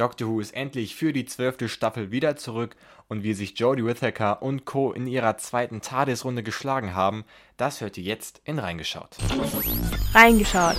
Doctor 0.00 0.28
Who 0.28 0.40
ist 0.40 0.54
endlich 0.54 0.96
für 0.96 1.12
die 1.12 1.26
zwölfte 1.26 1.68
Staffel 1.68 2.10
wieder 2.10 2.34
zurück 2.34 2.74
und 3.08 3.22
wie 3.22 3.34
sich 3.34 3.58
Jodie 3.58 3.84
Whittaker 3.84 4.40
und 4.40 4.64
Co. 4.64 4.92
in 4.92 5.06
ihrer 5.06 5.36
zweiten 5.36 5.82
TARDIS-Runde 5.82 6.42
geschlagen 6.42 6.94
haben, 6.94 7.26
das 7.58 7.82
hört 7.82 7.98
ihr 7.98 8.04
jetzt 8.04 8.40
in 8.44 8.58
Reingeschaut. 8.58 9.18
Reingeschaut. 10.14 10.76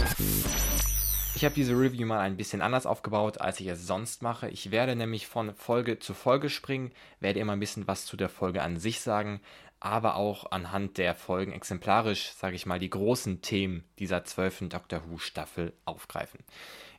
Ich 1.35 1.45
habe 1.45 1.53
diese 1.53 1.73
Review 1.73 2.07
mal 2.07 2.21
ein 2.21 2.35
bisschen 2.35 2.63
anders 2.63 2.87
aufgebaut, 2.87 3.39
als 3.39 3.59
ich 3.59 3.67
es 3.67 3.85
sonst 3.85 4.23
mache. 4.23 4.49
Ich 4.49 4.71
werde 4.71 4.95
nämlich 4.95 5.27
von 5.27 5.53
Folge 5.53 5.99
zu 5.99 6.15
Folge 6.15 6.49
springen, 6.49 6.91
werde 7.19 7.39
immer 7.39 7.53
ein 7.53 7.59
bisschen 7.59 7.87
was 7.87 8.07
zu 8.07 8.17
der 8.17 8.29
Folge 8.29 8.63
an 8.63 8.79
sich 8.79 9.01
sagen, 9.01 9.39
aber 9.79 10.15
auch 10.15 10.51
anhand 10.51 10.97
der 10.97 11.13
Folgen 11.13 11.51
exemplarisch, 11.51 12.31
sage 12.31 12.55
ich 12.55 12.65
mal, 12.65 12.79
die 12.79 12.89
großen 12.89 13.43
Themen 13.43 13.83
dieser 13.99 14.23
zwölften 14.23 14.69
Doctor 14.69 15.03
Who 15.07 15.19
Staffel 15.19 15.73
aufgreifen. 15.85 16.39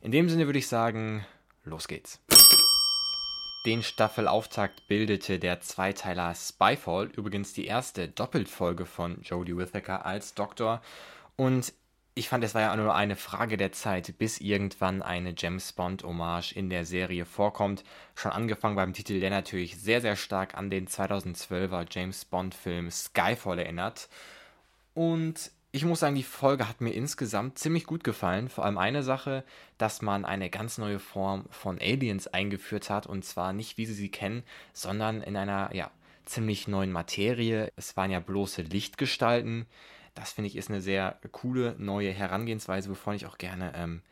In 0.01 0.13
dem 0.13 0.29
Sinne 0.29 0.45
würde 0.45 0.59
ich 0.59 0.67
sagen, 0.67 1.25
Los 1.63 1.87
geht's. 1.87 2.19
Den 3.65 3.81
Staffelauftakt 3.81 4.87
bildete 4.89 5.39
der 5.39 5.61
Zweiteiler 5.61 6.35
Spyfall, 6.35 7.05
übrigens 7.05 7.53
die 7.53 7.65
erste 7.65 8.09
Doppeltfolge 8.09 8.85
von 8.85 9.21
Jodie 9.21 9.55
Whittaker 9.55 10.05
als 10.05 10.33
Doktor. 10.33 10.81
Und 11.37 11.73
ich 12.15 12.29
fand, 12.29 12.43
es 12.43 12.53
war 12.53 12.61
ja 12.61 12.75
nur 12.75 12.93
eine 12.93 13.15
Frage 13.15 13.57
der 13.57 13.71
Zeit, 13.71 14.17
bis 14.17 14.39
irgendwann 14.39 15.01
eine 15.01 15.33
James 15.35 15.71
Bond-Hommage 15.71 16.51
in 16.51 16.69
der 16.69 16.85
Serie 16.85 17.25
vorkommt. 17.25 17.83
Schon 18.15 18.31
angefangen 18.31 18.75
beim 18.75 18.93
Titel, 18.93 19.19
der 19.19 19.29
natürlich 19.29 19.77
sehr, 19.77 20.01
sehr 20.01 20.15
stark 20.15 20.55
an 20.55 20.69
den 20.69 20.87
2012er 20.87 21.87
James 21.89 22.25
Bond-Film 22.25 22.91
Skyfall 22.91 23.59
erinnert. 23.59 24.09
Und 24.93 25.51
ich 25.75 25.85
muss 25.85 26.01
sagen, 26.01 26.15
die 26.15 26.21
Folge 26.21 26.69
hat 26.69 26.81
mir 26.81 26.91
insgesamt 26.91 27.57
ziemlich 27.57 27.85
gut 27.85 28.03
gefallen. 28.03 28.47
Vor 28.47 28.63
allem 28.63 28.77
eine 28.77 29.01
Sache, 29.01 29.43
dass 29.79 30.03
man 30.03 30.23
eine 30.23 30.51
ganz 30.51 30.77
neue 30.77 30.99
Form 30.99 31.45
von 31.49 31.79
Aliens 31.79 32.27
eingeführt 32.27 32.91
hat. 32.91 33.07
Und 33.07 33.25
zwar 33.25 33.53
nicht, 33.53 33.79
wie 33.79 33.87
sie 33.87 33.95
sie 33.95 34.09
kennen, 34.09 34.43
sondern 34.71 35.23
in 35.23 35.35
einer, 35.35 35.73
ja, 35.73 35.89
ziemlich 36.25 36.67
neuen 36.67 36.91
Materie. 36.91 37.71
Es 37.75 37.97
waren 37.97 38.11
ja 38.11 38.19
bloße 38.19 38.61
Lichtgestalten. 38.61 39.65
Das 40.13 40.31
finde 40.31 40.49
ich 40.49 40.57
ist 40.57 40.69
eine 40.69 40.79
sehr 40.79 41.17
coole 41.31 41.75
neue 41.79 42.11
Herangehensweise, 42.11 42.91
wovon 42.91 43.15
ich 43.15 43.25
auch 43.25 43.39
gerne 43.39 43.73
ähm, 43.75 44.03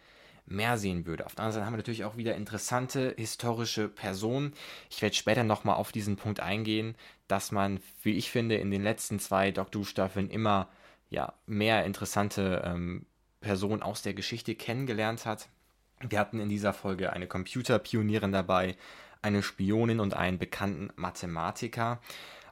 mehr 0.47 0.79
sehen 0.79 1.05
würde. 1.05 1.27
Auf 1.27 1.35
der 1.35 1.43
anderen 1.43 1.53
Seite 1.53 1.65
haben 1.67 1.73
wir 1.73 1.77
natürlich 1.77 2.05
auch 2.05 2.17
wieder 2.17 2.33
interessante 2.33 3.13
historische 3.19 3.87
Personen. 3.87 4.53
Ich 4.89 5.03
werde 5.03 5.15
später 5.15 5.43
nochmal 5.43 5.75
auf 5.75 5.91
diesen 5.91 6.15
Punkt 6.15 6.39
eingehen, 6.39 6.95
dass 7.27 7.51
man, 7.51 7.79
wie 8.01 8.17
ich 8.17 8.31
finde, 8.31 8.55
in 8.55 8.71
den 8.71 8.81
letzten 8.81 9.19
zwei 9.19 9.51
Doctor 9.51 9.81
Who-Staffeln 9.81 10.31
immer 10.31 10.67
ja, 11.11 11.33
mehr 11.45 11.85
interessante 11.85 12.63
ähm, 12.65 13.05
Personen 13.41 13.83
aus 13.83 14.01
der 14.01 14.13
Geschichte 14.15 14.55
kennengelernt 14.55 15.25
hat. 15.25 15.49
Wir 15.99 16.17
hatten 16.19 16.39
in 16.39 16.49
dieser 16.49 16.73
Folge 16.73 17.13
eine 17.13 17.27
Computerpionierin 17.27 18.31
dabei, 18.31 18.75
eine 19.21 19.43
Spionin 19.43 19.99
und 19.99 20.15
einen 20.15 20.39
bekannten 20.39 20.89
Mathematiker. 20.95 21.99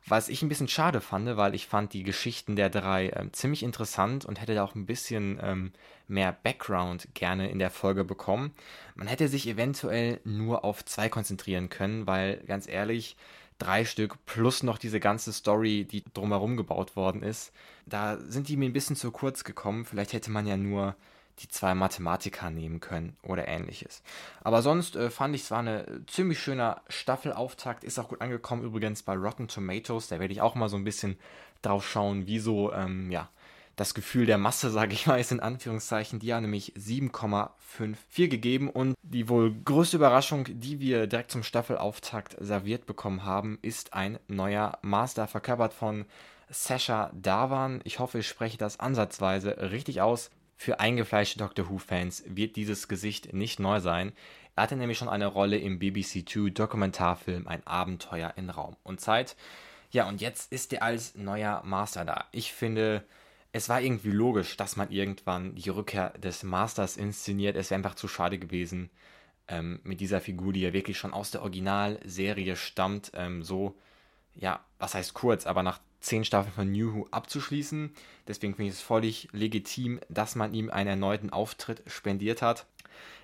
Was 0.05 0.29
ich 0.29 0.41
ein 0.41 0.49
bisschen 0.49 0.67
schade 0.67 1.01
fand, 1.01 1.37
weil 1.37 1.55
ich 1.55 1.67
fand 1.67 1.93
die 1.93 2.03
Geschichten 2.03 2.55
der 2.55 2.69
drei 2.69 3.09
äh, 3.09 3.31
ziemlich 3.31 3.63
interessant 3.63 4.25
und 4.25 4.41
hätte 4.41 4.55
da 4.55 4.63
auch 4.63 4.75
ein 4.75 4.85
bisschen 4.85 5.39
ähm, 5.41 5.71
mehr 6.07 6.31
Background 6.31 7.07
gerne 7.13 7.49
in 7.49 7.59
der 7.59 7.69
Folge 7.69 8.03
bekommen. 8.03 8.53
Man 8.95 9.07
hätte 9.07 9.27
sich 9.27 9.47
eventuell 9.47 10.19
nur 10.25 10.63
auf 10.63 10.83
zwei 10.85 11.09
konzentrieren 11.09 11.69
können, 11.69 12.07
weil 12.07 12.37
ganz 12.47 12.67
ehrlich, 12.67 13.17
drei 13.59 13.85
Stück 13.85 14.25
plus 14.25 14.63
noch 14.63 14.77
diese 14.77 14.99
ganze 14.99 15.31
Story, 15.31 15.85
die 15.85 16.03
drumherum 16.13 16.57
gebaut 16.57 16.95
worden 16.95 17.21
ist, 17.21 17.51
da 17.85 18.17
sind 18.17 18.47
die 18.47 18.57
mir 18.57 18.69
ein 18.69 18.73
bisschen 18.73 18.95
zu 18.95 19.11
kurz 19.11 19.43
gekommen. 19.43 19.85
Vielleicht 19.85 20.13
hätte 20.13 20.31
man 20.31 20.47
ja 20.47 20.57
nur 20.57 20.95
die 21.39 21.47
zwei 21.47 21.73
Mathematiker 21.73 22.49
nehmen 22.49 22.79
können 22.79 23.15
oder 23.23 23.47
ähnliches. 23.47 24.01
Aber 24.43 24.61
sonst 24.61 24.95
äh, 24.95 25.09
fand 25.09 25.35
ich 25.35 25.43
es 25.43 25.51
war 25.51 25.59
eine 25.59 26.01
ziemlich 26.07 26.39
schöner 26.39 26.81
Staffelauftakt, 26.89 27.83
ist 27.83 27.99
auch 27.99 28.09
gut 28.09 28.21
angekommen 28.21 28.63
übrigens 28.63 29.03
bei 29.03 29.15
Rotten 29.15 29.47
Tomatoes. 29.47 30.07
Da 30.07 30.19
werde 30.19 30.33
ich 30.33 30.41
auch 30.41 30.55
mal 30.55 30.69
so 30.69 30.75
ein 30.75 30.83
bisschen 30.83 31.17
drauf 31.61 31.87
schauen, 31.87 32.27
wie 32.27 32.39
so 32.39 32.73
ähm, 32.73 33.11
ja, 33.11 33.29
das 33.79 33.93
Gefühl 33.93 34.25
der 34.25 34.37
Masse, 34.37 34.69
sage 34.71 34.93
ich 34.93 35.07
mal, 35.07 35.19
ist 35.19 35.31
in 35.31 35.39
Anführungszeichen, 35.39 36.19
die 36.19 36.33
haben 36.33 36.43
nämlich 36.43 36.73
7,54 36.73 38.27
gegeben 38.27 38.69
und 38.69 38.95
die 39.01 39.29
wohl 39.29 39.53
größte 39.53 39.97
Überraschung, 39.97 40.45
die 40.47 40.79
wir 40.79 41.07
direkt 41.07 41.31
zum 41.31 41.43
Staffelauftakt 41.43 42.35
serviert 42.39 42.85
bekommen 42.85 43.23
haben, 43.23 43.57
ist 43.61 43.93
ein 43.93 44.19
neuer 44.27 44.77
Master, 44.81 45.27
verkörpert 45.27 45.73
von 45.73 46.05
Sasha 46.49 47.11
Davan. 47.13 47.81
Ich 47.83 47.99
hoffe, 47.99 48.19
ich 48.19 48.27
spreche 48.27 48.57
das 48.57 48.79
ansatzweise 48.79 49.71
richtig 49.71 50.01
aus. 50.01 50.31
Für 50.57 50.79
eingefleischte 50.79 51.39
Doctor 51.39 51.69
Who-Fans 51.69 52.23
wird 52.27 52.57
dieses 52.57 52.89
Gesicht 52.89 53.33
nicht 53.33 53.59
neu 53.59 53.79
sein. 53.79 54.11
Er 54.55 54.63
hatte 54.63 54.75
nämlich 54.75 54.97
schon 54.97 55.07
eine 55.07 55.27
Rolle 55.27 55.57
im 55.57 55.79
BBC 55.79 56.25
Two 56.25 56.49
Dokumentarfilm 56.49 57.47
Ein 57.47 57.65
Abenteuer 57.65 58.33
in 58.35 58.49
Raum 58.49 58.75
und 58.83 58.99
Zeit. 58.99 59.37
Ja, 59.91 60.09
und 60.09 60.19
jetzt 60.19 60.51
ist 60.51 60.73
er 60.73 60.83
als 60.83 61.15
neuer 61.15 61.61
Master 61.63 62.03
da. 62.03 62.25
Ich 62.31 62.51
finde, 62.51 63.05
es 63.51 63.69
war 63.69 63.81
irgendwie 63.81 64.11
logisch, 64.11 64.57
dass 64.57 64.75
man 64.75 64.91
irgendwann 64.91 65.55
die 65.55 65.69
Rückkehr 65.69 66.11
des 66.19 66.43
Masters 66.43 66.97
inszeniert. 66.97 67.55
Es 67.55 67.69
wäre 67.71 67.79
einfach 67.79 67.95
zu 67.95 68.07
schade 68.07 68.37
gewesen, 68.37 68.89
ähm, 69.47 69.79
mit 69.83 69.99
dieser 70.01 70.21
Figur, 70.21 70.53
die 70.53 70.61
ja 70.61 70.73
wirklich 70.73 70.97
schon 70.97 71.13
aus 71.13 71.31
der 71.31 71.41
Originalserie 71.41 72.55
stammt, 72.55 73.11
ähm, 73.15 73.43
so, 73.43 73.75
ja, 74.35 74.63
was 74.77 74.93
heißt 74.93 75.15
kurz, 75.15 75.47
aber 75.47 75.63
nach 75.63 75.79
zehn 75.99 76.23
Staffeln 76.23 76.53
von 76.53 76.71
New 76.71 76.93
Who 76.93 77.07
abzuschließen. 77.11 77.91
Deswegen 78.27 78.55
finde 78.55 78.69
ich 78.69 78.75
es 78.75 78.81
völlig 78.81 79.27
legitim, 79.31 79.99
dass 80.09 80.35
man 80.35 80.53
ihm 80.53 80.69
einen 80.69 80.89
erneuten 80.89 81.31
Auftritt 81.31 81.81
spendiert 81.87 82.41
hat. 82.41 82.67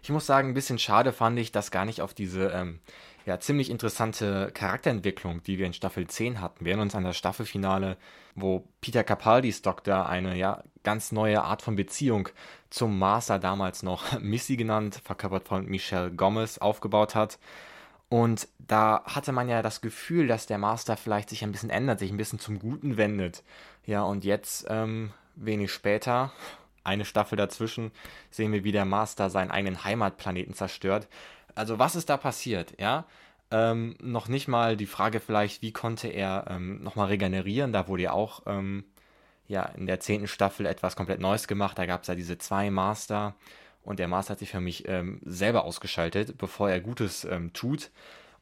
Ich 0.03 0.09
muss 0.09 0.25
sagen, 0.25 0.50
ein 0.50 0.53
bisschen 0.53 0.80
schade 0.80 1.13
fand 1.13 1.40
ich, 1.40 1.52
dass 1.52 1.72
gar 1.72 1.86
nicht 1.86 2.02
auf 2.02 2.13
diese 2.13 2.50
ähm, 2.50 2.80
ja, 3.25 3.40
ziemlich 3.40 3.69
interessante 3.69 4.52
Charakterentwicklung, 4.53 5.41
die 5.44 5.58
wir 5.58 5.66
in 5.66 5.74
Staffel 5.74 6.08
10 6.08 6.41
hatten. 6.41 6.63
Wir 6.63 6.72
erinnern 6.72 6.88
uns 6.88 6.96
an 6.96 7.03
das 7.03 7.18
Staffelfinale, 7.18 7.97
wo 8.36 8.68
Peter 8.81 9.03
Capaldis 9.03 9.62
Doktor 9.62 10.08
eine 10.08 10.38
ja, 10.38 10.63
ganz 10.84 11.12
neue 11.12 11.44
Art 11.44 11.62
von 11.62 11.75
Beziehung 11.75 12.30
zum 12.69 13.00
Master, 13.00 13.40
damals 13.40 13.81
noch 13.81 14.19
Missy 14.19 14.58
genannt, 14.58 15.02
verkörpert 15.03 15.47
von 15.47 15.66
Michelle 15.66 16.12
Gomez, 16.12 16.59
aufgebaut 16.59 17.16
hat. 17.16 17.40
Und 18.09 18.47
da 18.59 19.03
hatte 19.06 19.31
man 19.31 19.50
ja 19.50 19.63
das 19.63 19.81
Gefühl, 19.81 20.28
dass 20.28 20.46
der 20.46 20.59
Master 20.59 20.96
vielleicht 20.96 21.30
sich 21.30 21.44
ein 21.44 21.52
bisschen 21.52 21.72
ändert, 21.72 22.00
sich 22.00 22.12
ein 22.12 22.18
bisschen 22.18 22.40
zum 22.40 22.59
Guten 22.59 22.97
wendet. 22.97 23.44
Ja, 23.86 24.03
und 24.03 24.24
jetzt, 24.24 24.68
ähm, 24.69 25.12
wenig 25.36 25.72
später, 25.72 26.31
eine 26.85 27.06
Staffel 27.06 27.38
dazwischen, 27.38 27.91
sehen 28.31 28.51
wir, 28.51 28.63
wie 28.63 28.72
der 28.72 28.85
Master 28.85 29.29
seinen 29.29 29.51
eigenen 29.51 29.84
Heimatplaneten 29.84 30.53
zerstört. 30.53 31.07
Also 31.56 31.79
was 31.79 31.96
ist 31.96 32.09
da 32.09 32.18
passiert, 32.18 32.79
ja? 32.79 33.06
Ähm, 33.51 33.96
noch 34.01 34.28
nicht 34.28 34.47
mal 34.47 34.75
die 34.75 34.88
Frage 34.88 35.19
vielleicht, 35.19 35.62
wie 35.62 35.72
konnte 35.72 36.07
er 36.07 36.45
ähm, 36.50 36.84
nochmal 36.84 37.07
regenerieren? 37.07 37.74
Da 37.74 37.88
wurde 37.88 38.03
ja 38.03 38.12
auch 38.12 38.41
ähm, 38.47 38.85
ja, 39.47 39.63
in 39.63 39.85
der 39.85 40.00
zehnten 40.00 40.28
Staffel 40.28 40.66
etwas 40.66 40.95
komplett 40.95 41.19
Neues 41.19 41.47
gemacht. 41.47 41.78
Da 41.78 41.85
gab 41.85 42.01
es 42.01 42.07
ja 42.07 42.16
diese 42.16 42.38
zwei 42.38 42.72
Master 42.72 43.35
und 43.84 44.00
der 44.00 44.07
Master 44.07 44.31
hat 44.31 44.40
sich 44.40 44.50
für 44.50 44.62
mich 44.62 44.88
ähm, 44.88 45.22
selber 45.24 45.63
ausgeschaltet, 45.63 46.38
bevor 46.38 46.69
er 46.69 46.79
Gutes 46.79 47.24
ähm, 47.25 47.53
tut. 47.53 47.91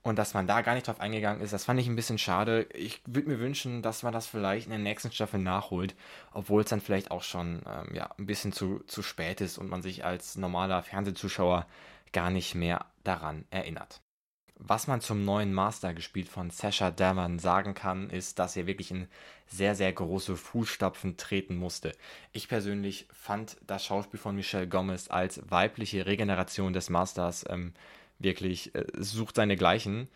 Und 0.03 0.19
dass 0.19 0.33
man 0.33 0.47
da 0.47 0.61
gar 0.61 0.75
nicht 0.75 0.87
drauf 0.87 0.99
eingegangen 0.99 1.41
ist, 1.41 1.53
das 1.53 1.63
fand 1.63 1.79
ich 1.79 1.87
ein 1.87 1.95
bisschen 1.95 2.17
schade. 2.17 2.67
Ich 2.73 3.01
würde 3.05 3.29
mir 3.29 3.39
wünschen, 3.39 3.81
dass 3.81 4.03
man 4.03 4.11
das 4.11 4.27
vielleicht 4.27 4.65
in 4.65 4.71
der 4.71 4.79
nächsten 4.79 5.11
Staffel 5.11 5.39
nachholt, 5.39 5.95
obwohl 6.33 6.63
es 6.63 6.69
dann 6.69 6.81
vielleicht 6.81 7.09
auch 7.09 7.23
schon 7.23 7.61
ähm, 7.65 7.95
ja, 7.95 8.09
ein 8.17 8.25
bisschen 8.25 8.51
zu, 8.51 8.83
zu 8.85 9.01
spät 9.01 9.39
ist 9.39 9.57
und 9.57 9.69
man 9.69 9.81
sich 9.81 10.03
als 10.03 10.35
normaler 10.35 10.83
Fernsehzuschauer 10.83 11.65
gar 12.11 12.29
nicht 12.29 12.53
mehr 12.53 12.85
daran 13.05 13.45
erinnert. 13.49 14.01
Was 14.55 14.87
man 14.87 15.01
zum 15.01 15.25
neuen 15.25 15.53
Master 15.53 15.93
gespielt 15.93 16.29
von 16.29 16.49
Sasha 16.49 16.91
Davan 16.91 17.39
sagen 17.39 17.73
kann, 17.73 18.09
ist, 18.09 18.39
dass 18.39 18.55
er 18.55 18.67
wirklich 18.67 18.91
in 18.91 19.07
sehr, 19.47 19.73
sehr 19.75 19.91
große 19.91 20.37
Fußstapfen 20.37 21.17
treten 21.17 21.55
musste. 21.55 21.93
Ich 22.31 22.47
persönlich 22.47 23.07
fand 23.11 23.57
das 23.65 23.85
Schauspiel 23.85 24.19
von 24.19 24.35
Michelle 24.35 24.67
Gomez 24.67 25.09
als 25.09 25.41
weibliche 25.49 26.05
Regeneration 26.05 26.73
des 26.73 26.89
Masters 26.89 27.45
ähm, 27.49 27.73
wirklich 28.23 28.73
äh, 28.75 28.85
sucht 28.97 29.35
seinesgleichen. 29.35 30.07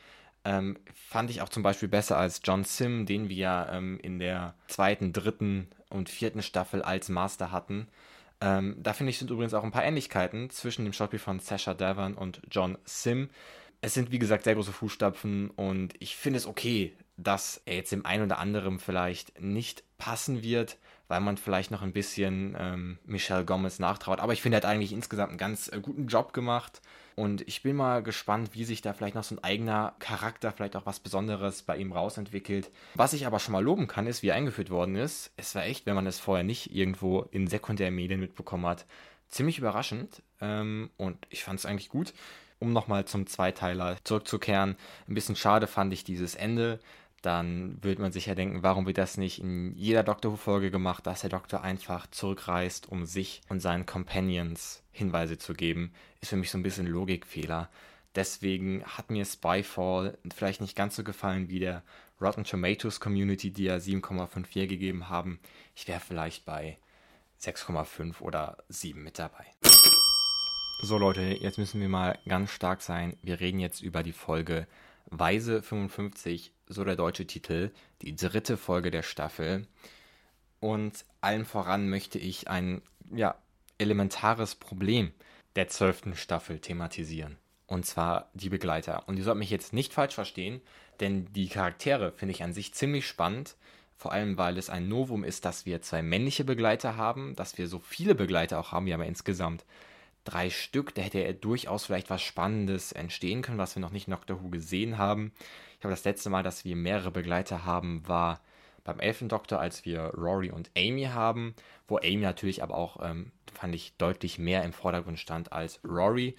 Ähm, 0.46 0.78
fand 0.94 1.30
ich 1.30 1.42
auch 1.42 1.50
zum 1.50 1.64
Beispiel 1.64 1.90
besser 1.90 2.18
als 2.18 2.42
John 2.44 2.64
Sim, 2.64 3.06
den 3.06 3.30
wir 3.30 3.68
ähm, 3.72 4.00
in 4.02 4.20
der 4.20 4.56
zweiten, 4.68 5.12
dritten 5.12 5.68
und 5.90 6.10
vierten 6.10 6.42
Staffel 6.42 6.81
als 6.81 7.10
Master 7.10 7.52
hatten. 7.52 7.88
Ähm, 8.40 8.76
da 8.80 8.94
finde 8.94 9.10
ich, 9.10 9.18
sind 9.18 9.31
übrigens 9.31 9.54
auch 9.54 9.64
ein 9.64 9.72
paar 9.72 9.84
Ähnlichkeiten 9.84 10.50
zwischen 10.50 10.86
dem 10.86 10.94
Schauspiel 10.94 11.20
von 11.20 11.40
Sasha 11.40 11.74
Devon 11.74 12.14
und 12.14 12.42
John 12.52 12.78
Sim. 12.86 13.30
Es 13.81 13.94
sind, 13.94 14.12
wie 14.12 14.20
gesagt, 14.20 14.44
sehr 14.44 14.56
große 14.56 14.72
Fußstapfen 14.72 15.50
und 15.52 15.94
ich 16.00 16.16
finde 16.16 16.38
es 16.38 16.48
okay, 16.48 16.94
dass 17.18 17.62
er 17.66 17.75
jetzt 17.75 17.92
dem 17.92 18.06
einen 18.06 18.24
oder 18.24 18.40
anderen 18.40 18.80
vielleicht 18.80 19.42
nicht 19.42 19.84
passen 19.98 20.44
wird, 20.44 20.78
weil 21.08 21.19
man 21.19 21.38
vielleicht 21.38 21.72
noch 21.72 21.81
ein 21.81 21.94
bisschen 21.94 22.56
ähm, 22.60 23.00
Michelle 23.06 23.46
Gomez 23.46 23.80
nachtraut. 23.80 24.19
Aber 24.19 24.34
ich 24.34 24.42
finde, 24.42 24.58
er 24.58 24.62
hat 24.62 24.69
eigentlich 24.69 24.94
insgesamt 24.94 25.30
einen 25.30 25.38
ganz 25.38 25.68
äh, 25.69 25.80
guten 25.81 26.08
Job 26.08 26.34
gemacht. 26.34 26.81
Und 27.16 27.42
ich 27.48 27.64
bin 27.64 27.75
mal 27.75 28.04
gespannt, 28.04 28.52
wie 28.54 28.64
sich 28.64 28.81
da 28.81 28.94
vielleicht 28.94 29.16
noch 29.16 29.24
so 29.24 29.34
ein 29.34 29.44
eigener 29.44 29.96
Charakter, 29.98 30.52
vielleicht 30.52 30.75
auch 30.75 30.86
was 30.86 31.00
Besonderes 31.00 31.64
bei 31.64 31.75
ihm 31.78 31.92
rausentwickelt. 31.92 32.69
Was 32.94 33.14
ich 33.14 33.25
aber 33.25 33.40
schon 33.40 33.54
mal 33.54 33.64
loben 33.64 33.88
kann, 33.88 34.06
ist, 34.06 34.22
wie 34.22 34.28
er 34.28 34.36
eingeführt 34.36 34.69
worden 34.69 34.96
ist. 34.96 35.31
Es 35.36 35.56
war 35.56 35.64
echt, 35.64 35.88
wenn 35.88 35.96
man 35.96 36.06
es 36.06 36.19
vorher 36.19 36.44
nicht 36.44 36.75
irgendwo 36.75 37.22
in 37.31 37.48
sekundären 37.48 37.96
Medien 37.96 38.19
mitbekommen 38.19 38.68
hat, 38.68 38.86
ziemlich 39.30 39.58
überraschend. 39.58 40.22
Ähm, 40.42 40.92
und 40.98 41.18
ich 41.30 41.44
fand 41.44 41.60
es 41.60 41.66
eigentlich 41.66 41.90
gut. 41.90 42.14
Um 42.60 42.74
nochmal 42.74 43.06
zum 43.06 43.28
Zweiteiler 43.28 43.98
zurückzukehren, 44.04 44.75
ein 45.08 45.14
bisschen 45.14 45.36
schade 45.36 45.68
fand 45.68 45.94
ich 45.94 46.04
dieses 46.04 46.36
Ende. 46.36 46.80
Dann 47.28 47.84
würde 47.84 48.02
man 48.02 48.14
sich 48.14 48.28
ja 48.28 48.36
denken, 48.36 48.64
warum 48.64 48.86
wird 48.86 48.98
das 48.98 49.18
nicht 49.18 49.40
in 49.40 49.76
jeder 49.76 50.02
Doctor 50.02 50.32
Who-Folge 50.32 50.72
gemacht, 50.72 51.06
dass 51.06 51.20
der 51.20 51.30
Doktor 51.30 51.62
einfach 51.62 52.08
zurückreist, 52.08 52.88
um 52.88 53.06
sich 53.06 53.42
und 53.50 53.60
seinen 53.60 53.86
Companions 53.86 54.82
Hinweise 54.94 55.38
zu 55.38 55.54
geben, 55.54 55.92
ist 56.22 56.30
für 56.30 56.38
mich 56.38 56.50
so 56.50 56.58
ein 56.58 56.64
bisschen 56.64 56.88
Logikfehler. 56.88 57.70
Deswegen 58.16 58.82
hat 58.86 59.12
mir 59.12 59.26
Spyfall 59.26 60.18
vielleicht 60.34 60.62
nicht 60.62 60.78
ganz 60.78 60.96
so 60.96 61.04
gefallen 61.04 61.50
wie 61.50 61.60
der 61.60 61.84
Rotten 62.22 62.46
Tomatoes 62.46 63.02
Community, 63.02 63.52
die 63.52 63.66
ja 63.66 63.76
7,54 63.76 64.68
gegeben 64.68 65.10
haben. 65.10 65.42
Ich 65.76 65.86
wäre 65.90 66.00
vielleicht 66.00 66.46
bei 66.46 66.78
6,5 67.42 68.22
oder 68.22 68.56
7 68.70 69.04
mit 69.04 69.20
dabei. 69.20 69.46
So 70.82 70.98
Leute, 70.98 71.24
jetzt 71.24 71.58
müssen 71.58 71.82
wir 71.82 71.90
mal 71.90 72.18
ganz 72.26 72.52
stark 72.52 72.82
sein. 72.82 73.18
Wir 73.22 73.42
reden 73.42 73.60
jetzt 73.60 73.82
über 73.82 74.02
die 74.02 74.14
Folge 74.14 74.66
Weise 75.09 75.62
55, 75.62 76.51
so 76.68 76.83
der 76.83 76.95
deutsche 76.95 77.27
Titel, 77.27 77.71
die 78.01 78.15
dritte 78.15 78.57
Folge 78.57 78.92
der 78.92 79.04
Staffel. 79.04 79.68
Und 80.59 81.06
allen 81.21 81.45
voran 81.45 81.89
möchte 81.89 82.19
ich 82.19 82.50
ein 82.50 82.81
ja, 83.12 83.36
elementares 83.77 84.56
Problem 84.56 85.12
der 85.56 85.68
zwölften 85.68 86.15
Staffel 86.15 86.59
thematisieren. 86.59 87.38
Und 87.65 87.86
zwar 87.86 88.30
die 88.33 88.50
Begleiter. 88.50 89.07
Und 89.07 89.18
ihr 89.18 89.24
sollt 89.24 89.38
mich 89.38 89.50
jetzt 89.50 89.74
nicht 89.74 89.94
falsch 89.94 90.15
verstehen, 90.15 90.62
denn 91.00 91.31
die 91.33 91.50
Charaktere 91.50 92.12
finde 92.12 92.33
ich 92.33 92.44
an 92.44 92.54
sich 92.54 92.74
ziemlich 92.74 93.07
spannend. 93.07 93.56
Vor 93.98 94.12
allem, 94.13 94.38
weil 94.38 94.57
es 94.57 94.69
ein 94.69 94.88
Novum 94.88 95.24
ist, 95.24 95.44
dass 95.45 95.65
wir 95.65 95.81
zwei 95.81 96.01
männliche 96.01 96.44
Begleiter 96.44 96.95
haben, 96.98 97.36
dass 97.36 97.57
wir 97.57 97.68
so 97.68 97.80
viele 97.80 98.15
Begleiter 98.15 98.59
auch 98.59 98.71
haben. 98.71 98.86
Wir 98.86 98.94
haben 98.94 99.01
ja 99.01 99.07
insgesamt 99.07 99.65
drei 100.28 100.50
Stück. 100.50 100.94
Da 100.96 101.02
hätte 101.02 101.22
ja 101.22 101.34
durchaus 101.34 101.86
vielleicht 101.86 102.10
was 102.10 102.22
Spannendes 102.22 102.92
entstehen 102.92 103.42
können, 103.42 103.58
was 103.58 103.76
wir 103.76 103.82
noch 103.82 103.92
nicht 103.92 104.08
in 104.08 104.12
Doctor 104.12 104.42
Who 104.42 104.50
gesehen 104.50 104.98
haben. 104.98 105.32
Ich 105.74 105.80
glaube, 105.80 105.94
das 105.94 106.06
letzte 106.06 106.30
Mal, 106.30 106.44
dass 106.44 106.66
wir 106.66 106.76
mehrere 106.76 107.12
Begleiter 107.12 107.66
haben, 107.66 108.08
war 108.08 108.42
beim 108.84 109.00
Elfendoktor, 109.00 109.60
als 109.60 109.86
wir 109.86 110.02
Rory 110.16 110.50
und 110.50 110.72
Amy 110.78 111.04
haben, 111.04 111.56
wo 111.88 111.98
Amy 111.98 112.18
natürlich 112.18 112.64
aber 112.64 112.76
auch, 112.76 112.98
ähm, 113.04 113.32
fand 113.54 113.76
ich, 113.76 113.96
deutlich 113.98 114.40
mehr 114.40 114.64
im 114.64 114.74
Vordergrund 114.74 115.20
stand 115.20 115.52
als 115.52 115.80
Rory. 115.84 116.36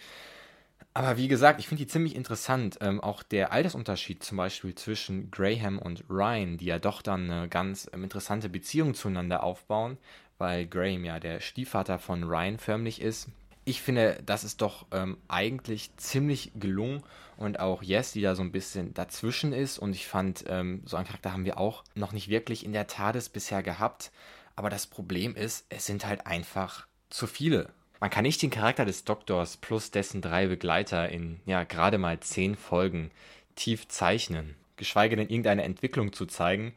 Aber 0.94 1.16
wie 1.16 1.28
gesagt, 1.28 1.60
ich 1.60 1.68
finde 1.68 1.84
die 1.84 1.90
ziemlich 1.90 2.16
interessant. 2.16 2.78
Ähm, 2.80 3.00
auch 3.00 3.22
der 3.22 3.52
Altersunterschied 3.52 4.22
zum 4.22 4.38
Beispiel 4.38 4.74
zwischen 4.74 5.30
Graham 5.30 5.78
und 5.78 6.04
Ryan, 6.08 6.56
die 6.56 6.64
ja 6.64 6.78
doch 6.78 7.02
dann 7.02 7.30
eine 7.30 7.48
ganz 7.48 7.88
ähm, 7.92 8.02
interessante 8.02 8.48
Beziehung 8.48 8.94
zueinander 8.94 9.42
aufbauen, 9.42 9.98
weil 10.38 10.66
Graham 10.66 11.04
ja 11.04 11.20
der 11.20 11.40
Stiefvater 11.40 11.98
von 11.98 12.24
Ryan 12.24 12.58
förmlich 12.58 13.00
ist 13.00 13.28
ich 13.68 13.82
finde, 13.82 14.18
das 14.24 14.44
ist 14.44 14.62
doch 14.62 14.86
ähm, 14.92 15.18
eigentlich 15.28 15.94
ziemlich 15.96 16.52
gelungen 16.54 17.02
und 17.36 17.60
auch 17.60 17.82
Yes, 17.82 18.12
die 18.12 18.22
da 18.22 18.34
so 18.34 18.42
ein 18.42 18.50
bisschen 18.50 18.94
dazwischen 18.94 19.52
ist 19.52 19.78
und 19.78 19.92
ich 19.92 20.06
fand, 20.06 20.44
ähm, 20.48 20.82
so 20.86 20.96
einen 20.96 21.06
Charakter 21.06 21.32
haben 21.32 21.44
wir 21.44 21.58
auch 21.58 21.84
noch 21.94 22.12
nicht 22.12 22.28
wirklich 22.28 22.64
in 22.64 22.72
der 22.72 22.86
TARDIS 22.86 23.28
bisher 23.28 23.62
gehabt, 23.62 24.10
aber 24.56 24.70
das 24.70 24.86
Problem 24.86 25.36
ist, 25.36 25.66
es 25.68 25.84
sind 25.84 26.06
halt 26.06 26.26
einfach 26.26 26.86
zu 27.10 27.26
viele. 27.26 27.68
Man 28.00 28.10
kann 28.10 28.22
nicht 28.22 28.40
den 28.40 28.50
Charakter 28.50 28.84
des 28.84 29.04
Doktors 29.04 29.56
plus 29.56 29.90
dessen 29.90 30.22
drei 30.22 30.46
Begleiter 30.46 31.08
in 31.08 31.40
ja 31.44 31.64
gerade 31.64 31.98
mal 31.98 32.18
zehn 32.20 32.54
Folgen 32.54 33.10
tief 33.54 33.86
zeichnen, 33.88 34.54
geschweige 34.76 35.16
denn 35.16 35.28
irgendeine 35.28 35.64
Entwicklung 35.64 36.12
zu 36.12 36.24
zeigen. 36.24 36.72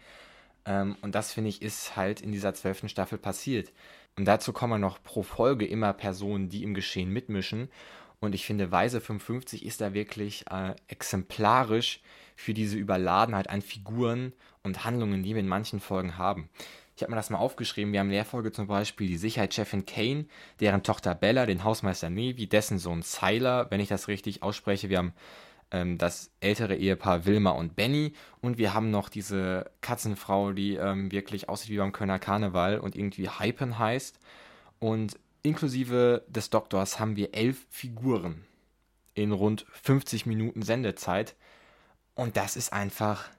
Ähm, 0.66 0.98
und 1.02 1.16
das 1.16 1.32
finde 1.34 1.50
ich 1.50 1.62
ist 1.62 1.96
halt 1.96 2.22
in 2.22 2.32
dieser 2.32 2.54
zwölften 2.54 2.90
Staffel 2.90 3.18
passiert. 3.18 3.72
Und 4.18 4.26
dazu 4.26 4.54
kommen 4.54 4.82
noch 4.82 5.02
pro 5.02 5.24
Folge 5.24 5.66
immer 5.66 5.94
Personen, 5.94 6.50
die 6.50 6.64
im 6.64 6.74
Geschehen 6.74 7.12
mitmischen. 7.12 7.70
Und 8.20 8.36
ich 8.36 8.46
finde, 8.46 8.72
Weise 8.72 9.02
55 9.02 9.66
ist 9.66 9.82
da 9.82 9.94
wirklich 9.94 10.46
äh, 10.52 10.76
exemplarisch 10.88 12.02
für 12.36 12.54
diese 12.54 12.78
Überladenheit 12.78 13.50
an 13.50 13.62
Figuren 13.62 14.34
und 14.64 14.86
Handlungen, 14.86 15.24
die 15.24 15.34
wir 15.34 15.40
in 15.40 15.48
manchen 15.48 15.80
Folgen 15.80 16.18
haben. 16.18 16.50
Ich 16.96 17.04
habe 17.04 17.12
mir 17.12 17.16
das 17.16 17.32
mal 17.32 17.40
aufgeschrieben. 17.40 17.94
Wir 17.94 18.00
haben 18.00 18.10
in 18.10 18.14
der 18.14 18.26
Folge 18.26 18.52
zum 18.52 18.68
Beispiel 18.68 19.08
die 19.08 19.18
Sicherheitschefin 19.18 19.88
Kane, 19.88 20.26
deren 20.60 20.84
Tochter 20.84 21.16
Bella, 21.16 21.48
den 21.48 21.64
Hausmeister 21.64 22.12
Navy, 22.12 22.46
dessen 22.46 22.78
Sohn 22.78 23.02
Sylar, 23.02 23.72
wenn 23.72 23.80
ich 23.80 23.90
das 23.90 24.08
richtig 24.08 24.44
ausspreche. 24.44 24.90
Wir 24.90 25.00
haben 25.00 25.14
ähm, 25.72 25.98
das 25.98 26.32
ältere 26.40 26.76
Ehepaar 26.76 27.26
Wilma 27.26 27.52
und 27.52 27.76
Benny. 27.76 28.14
Und 28.42 28.58
wir 28.58 28.74
haben 28.74 28.92
noch 28.92 29.10
diese 29.10 29.72
Katzenfrau, 29.82 30.52
die 30.52 30.76
ähm, 30.76 31.12
wirklich 31.12 31.50
aussieht 31.50 31.72
wie 31.72 31.78
beim 31.78 31.92
Kölner 31.92 32.20
Karneval 32.20 32.80
und 32.80 32.96
irgendwie 32.96 33.30
Hypen 33.30 33.80
heißt. 33.80 34.20
Und 34.80 35.18
inklusive 35.44 36.24
des 36.28 36.50
Doktors 36.50 37.00
haben 37.00 37.16
wir 37.16 37.34
elf 37.34 37.66
Figuren 37.70 38.44
in 39.14 39.32
rund 39.32 39.66
50 39.84 40.26
Minuten 40.26 40.62
Sendezeit. 40.62 41.36
Und 42.16 42.38
das 42.38 42.56
ist 42.56 42.74
einfach 42.74 43.30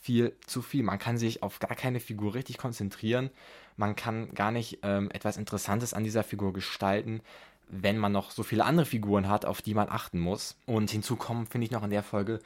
viel 0.00 0.36
zu 0.46 0.62
viel. 0.62 0.82
Man 0.82 0.98
kann 0.98 1.18
sich 1.18 1.42
auf 1.42 1.58
gar 1.58 1.74
keine 1.74 2.00
Figur 2.00 2.34
richtig 2.34 2.58
konzentrieren. 2.58 3.30
Man 3.76 3.96
kann 3.96 4.32
gar 4.34 4.52
nicht 4.52 4.78
ähm, 4.82 5.10
etwas 5.10 5.36
Interessantes 5.36 5.94
an 5.94 6.04
dieser 6.04 6.22
Figur 6.22 6.52
gestalten 6.52 7.20
wenn 7.68 7.98
man 7.98 8.12
noch 8.12 8.30
so 8.30 8.42
viele 8.42 8.64
andere 8.64 8.86
Figuren 8.86 9.28
hat, 9.28 9.44
auf 9.44 9.62
die 9.62 9.74
man 9.74 9.88
achten 9.88 10.18
muss. 10.18 10.56
Und 10.66 10.90
hinzu 10.90 11.16
kommen, 11.16 11.46
finde 11.46 11.66
ich 11.66 11.70
noch 11.70 11.82
in 11.82 11.90
der 11.90 12.02
Folge, 12.02 12.40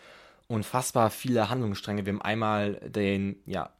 unfassbar 0.49 1.11
viele 1.11 1.51
Handlungsstränge. 1.51 2.05
Wir 2.07 2.13
haben 2.13 2.23
einmal 2.23 2.75
den, 2.91 3.37
ja, 3.47 3.71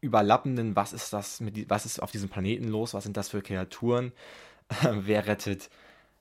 überlappenden, 0.00 0.76
was 0.76 0.92
ist 0.92 1.12
das 1.12 1.40
mit, 1.40 1.68
was 1.68 1.86
ist 1.86 2.02
auf 2.02 2.10
diesem 2.10 2.28
Planeten 2.28 2.68
los, 2.68 2.94
was 2.94 3.04
sind 3.04 3.16
das 3.16 3.28
für 3.28 3.42
Kreaturen, 3.42 4.12
wer 4.82 5.26
rettet, 5.26 5.70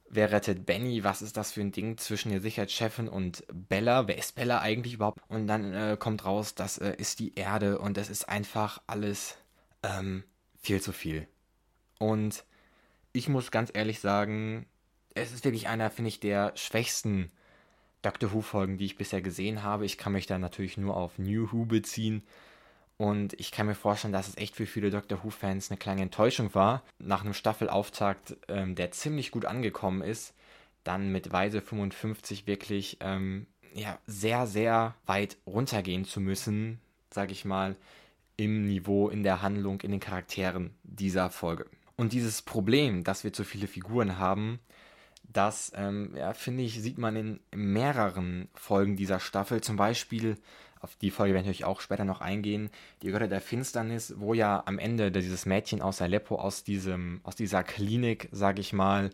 wer 0.09 0.31
rettet 0.31 0.65
Benny, 0.65 1.03
was 1.03 1.21
ist 1.21 1.37
das 1.37 1.51
für 1.51 1.61
ein 1.61 1.71
Ding 1.71 1.97
zwischen 1.97 2.31
der 2.31 2.41
Sicherheitschefin 2.41 3.07
und 3.07 3.43
Bella, 3.53 4.07
wer 4.07 4.17
ist 4.17 4.35
Bella 4.35 4.59
eigentlich 4.59 4.95
überhaupt? 4.95 5.21
Und 5.29 5.47
dann 5.47 5.73
äh, 5.73 5.97
kommt 5.99 6.25
raus, 6.25 6.55
das 6.55 6.77
äh, 6.77 6.95
ist 6.97 7.19
die 7.19 7.35
Erde 7.35 7.79
und 7.79 7.95
das 7.95 8.09
ist 8.09 8.27
einfach 8.27 8.81
alles 8.87 9.37
ähm, 9.83 10.23
viel 10.61 10.81
zu 10.81 10.91
viel. 10.91 11.27
Und 11.99 12.43
ich 13.13 13.29
muss 13.29 13.51
ganz 13.51 13.71
ehrlich 13.73 13.99
sagen, 13.99 14.65
es 15.15 15.31
ist 15.31 15.45
wirklich 15.45 15.67
einer, 15.67 15.89
finde 15.89 16.09
ich, 16.09 16.19
der 16.19 16.51
schwächsten 16.55 17.31
Doctor 18.01 18.31
Who-Folgen, 18.31 18.77
die 18.77 18.85
ich 18.85 18.97
bisher 18.97 19.21
gesehen 19.21 19.63
habe. 19.63 19.85
Ich 19.85 19.97
kann 19.97 20.13
mich 20.13 20.25
da 20.25 20.37
natürlich 20.37 20.77
nur 20.77 20.95
auf 20.95 21.17
New 21.17 21.51
Who 21.51 21.65
beziehen. 21.65 22.23
Und 22.97 23.33
ich 23.39 23.51
kann 23.51 23.65
mir 23.65 23.75
vorstellen, 23.75 24.13
dass 24.13 24.27
es 24.27 24.37
echt 24.37 24.55
für 24.55 24.65
viele 24.65 24.89
Doctor 24.89 25.23
Who-Fans 25.23 25.69
eine 25.69 25.77
kleine 25.77 26.01
Enttäuschung 26.01 26.53
war. 26.53 26.83
Nach 26.99 27.23
einem 27.23 27.33
Staffelauftakt, 27.33 28.37
ähm, 28.47 28.75
der 28.75 28.91
ziemlich 28.91 29.31
gut 29.31 29.45
angekommen 29.45 30.01
ist, 30.01 30.33
dann 30.83 31.11
mit 31.11 31.31
Weise 31.31 31.61
55 31.61 32.47
wirklich 32.47 32.97
ähm, 32.99 33.47
ja, 33.73 33.99
sehr, 34.05 34.47
sehr 34.47 34.95
weit 35.05 35.37
runtergehen 35.45 36.05
zu 36.05 36.19
müssen, 36.19 36.79
sage 37.09 37.31
ich 37.31 37.45
mal, 37.45 37.75
im 38.37 38.65
Niveau, 38.67 39.09
in 39.09 39.23
der 39.23 39.41
Handlung, 39.41 39.81
in 39.81 39.91
den 39.91 39.99
Charakteren 39.99 40.73
dieser 40.83 41.29
Folge. 41.29 41.65
Und 41.99 42.13
dieses 42.13 42.41
Problem, 42.41 43.03
dass 43.03 43.25
wir 43.25 43.33
zu 43.33 43.43
viele 43.43 43.67
Figuren 43.67 44.17
haben, 44.17 44.61
das, 45.23 45.73
ähm, 45.75 46.15
ja, 46.15 46.33
finde 46.33 46.63
ich, 46.63 46.81
sieht 46.81 46.97
man 46.97 47.17
in 47.17 47.39
mehreren 47.53 48.47
Folgen 48.53 48.95
dieser 48.95 49.19
Staffel. 49.19 49.59
Zum 49.59 49.75
Beispiel, 49.75 50.37
auf 50.79 50.95
die 50.95 51.11
Folge 51.11 51.33
werde 51.33 51.41
ich 51.41 51.47
natürlich 51.47 51.65
auch 51.65 51.81
später 51.81 52.05
noch 52.05 52.21
eingehen, 52.21 52.69
die 53.01 53.11
Götter 53.11 53.27
der 53.27 53.41
Finsternis, 53.41 54.13
wo 54.15 54.33
ja 54.33 54.63
am 54.65 54.79
Ende 54.79 55.11
dieses 55.11 55.45
Mädchen 55.45 55.81
aus 55.81 56.01
Aleppo, 56.01 56.37
aus, 56.37 56.63
diesem, 56.63 57.19
aus 57.23 57.35
dieser 57.35 57.63
Klinik, 57.63 58.29
sage 58.31 58.61
ich 58.61 58.71
mal, 58.71 59.09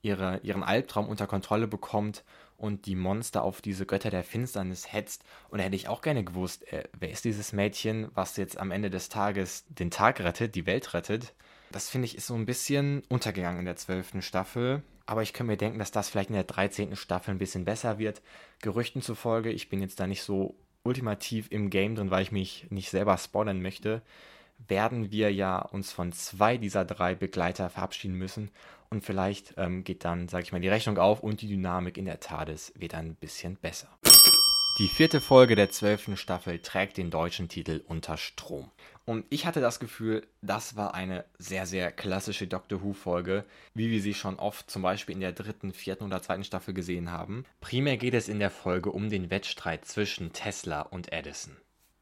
ihre, 0.00 0.38
ihren 0.44 0.62
Albtraum 0.62 1.08
unter 1.08 1.26
Kontrolle 1.26 1.66
bekommt 1.66 2.22
und 2.56 2.86
die 2.86 2.94
Monster 2.94 3.42
auf 3.42 3.60
diese 3.60 3.84
Götter 3.84 4.10
der 4.10 4.22
Finsternis 4.22 4.92
hetzt. 4.92 5.24
Und 5.48 5.58
da 5.58 5.64
hätte 5.64 5.74
ich 5.74 5.88
auch 5.88 6.02
gerne 6.02 6.22
gewusst, 6.22 6.72
äh, 6.72 6.84
wer 6.96 7.10
ist 7.10 7.24
dieses 7.24 7.52
Mädchen, 7.52 8.12
was 8.14 8.36
jetzt 8.36 8.58
am 8.58 8.70
Ende 8.70 8.90
des 8.90 9.08
Tages 9.08 9.64
den 9.68 9.90
Tag 9.90 10.20
rettet, 10.20 10.54
die 10.54 10.66
Welt 10.66 10.94
rettet. 10.94 11.34
Das 11.70 11.90
finde 11.90 12.06
ich 12.06 12.16
ist 12.16 12.26
so 12.26 12.34
ein 12.34 12.46
bisschen 12.46 13.02
untergegangen 13.08 13.60
in 13.60 13.66
der 13.66 13.76
zwölften 13.76 14.22
Staffel. 14.22 14.82
Aber 15.06 15.22
ich 15.22 15.32
kann 15.32 15.46
mir 15.46 15.56
denken, 15.56 15.78
dass 15.78 15.90
das 15.90 16.08
vielleicht 16.08 16.30
in 16.30 16.34
der 16.34 16.44
13. 16.44 16.96
Staffel 16.96 17.34
ein 17.34 17.38
bisschen 17.38 17.64
besser 17.64 17.98
wird. 17.98 18.20
Gerüchten 18.60 19.00
zufolge, 19.02 19.50
ich 19.50 19.68
bin 19.68 19.80
jetzt 19.80 20.00
da 20.00 20.06
nicht 20.06 20.22
so 20.22 20.54
ultimativ 20.82 21.48
im 21.50 21.70
Game 21.70 21.94
drin, 21.94 22.10
weil 22.10 22.22
ich 22.22 22.32
mich 22.32 22.66
nicht 22.70 22.90
selber 22.90 23.16
spoilern 23.16 23.62
möchte, 23.62 24.02
werden 24.66 25.10
wir 25.10 25.32
ja 25.32 25.58
uns 25.60 25.92
von 25.92 26.12
zwei 26.12 26.56
dieser 26.56 26.84
drei 26.84 27.14
Begleiter 27.14 27.70
verabschieden 27.70 28.16
müssen. 28.16 28.50
Und 28.90 29.04
vielleicht 29.04 29.54
ähm, 29.56 29.84
geht 29.84 30.04
dann, 30.04 30.28
sage 30.28 30.44
ich 30.44 30.52
mal, 30.52 30.60
die 30.60 30.68
Rechnung 30.68 30.98
auf 30.98 31.22
und 31.22 31.42
die 31.42 31.48
Dynamik 31.48 31.98
in 31.98 32.06
der 32.06 32.20
TARDIS 32.20 32.72
wird 32.76 32.94
ein 32.94 33.14
bisschen 33.14 33.56
besser. 33.56 33.88
Die 34.78 34.88
vierte 34.88 35.20
Folge 35.20 35.56
der 35.56 35.70
zwölften 35.70 36.16
Staffel 36.16 36.60
trägt 36.60 36.96
den 36.98 37.10
deutschen 37.10 37.48
Titel 37.48 37.82
Unter 37.86 38.16
Strom. 38.16 38.70
Und 39.08 39.24
ich 39.30 39.46
hatte 39.46 39.62
das 39.62 39.80
Gefühl, 39.80 40.26
das 40.42 40.76
war 40.76 40.92
eine 40.92 41.24
sehr, 41.38 41.64
sehr 41.64 41.90
klassische 41.90 42.46
Doctor 42.46 42.82
Who-Folge, 42.82 43.46
wie 43.72 43.90
wir 43.90 44.02
sie 44.02 44.12
schon 44.12 44.38
oft 44.38 44.70
zum 44.70 44.82
Beispiel 44.82 45.14
in 45.14 45.22
der 45.22 45.32
dritten, 45.32 45.72
vierten 45.72 46.04
oder 46.04 46.20
zweiten 46.20 46.44
Staffel 46.44 46.74
gesehen 46.74 47.10
haben. 47.10 47.46
Primär 47.62 47.96
geht 47.96 48.12
es 48.12 48.28
in 48.28 48.38
der 48.38 48.50
Folge 48.50 48.92
um 48.92 49.08
den 49.08 49.30
Wettstreit 49.30 49.86
zwischen 49.86 50.34
Tesla 50.34 50.82
und 50.82 51.10
Edison. 51.10 51.56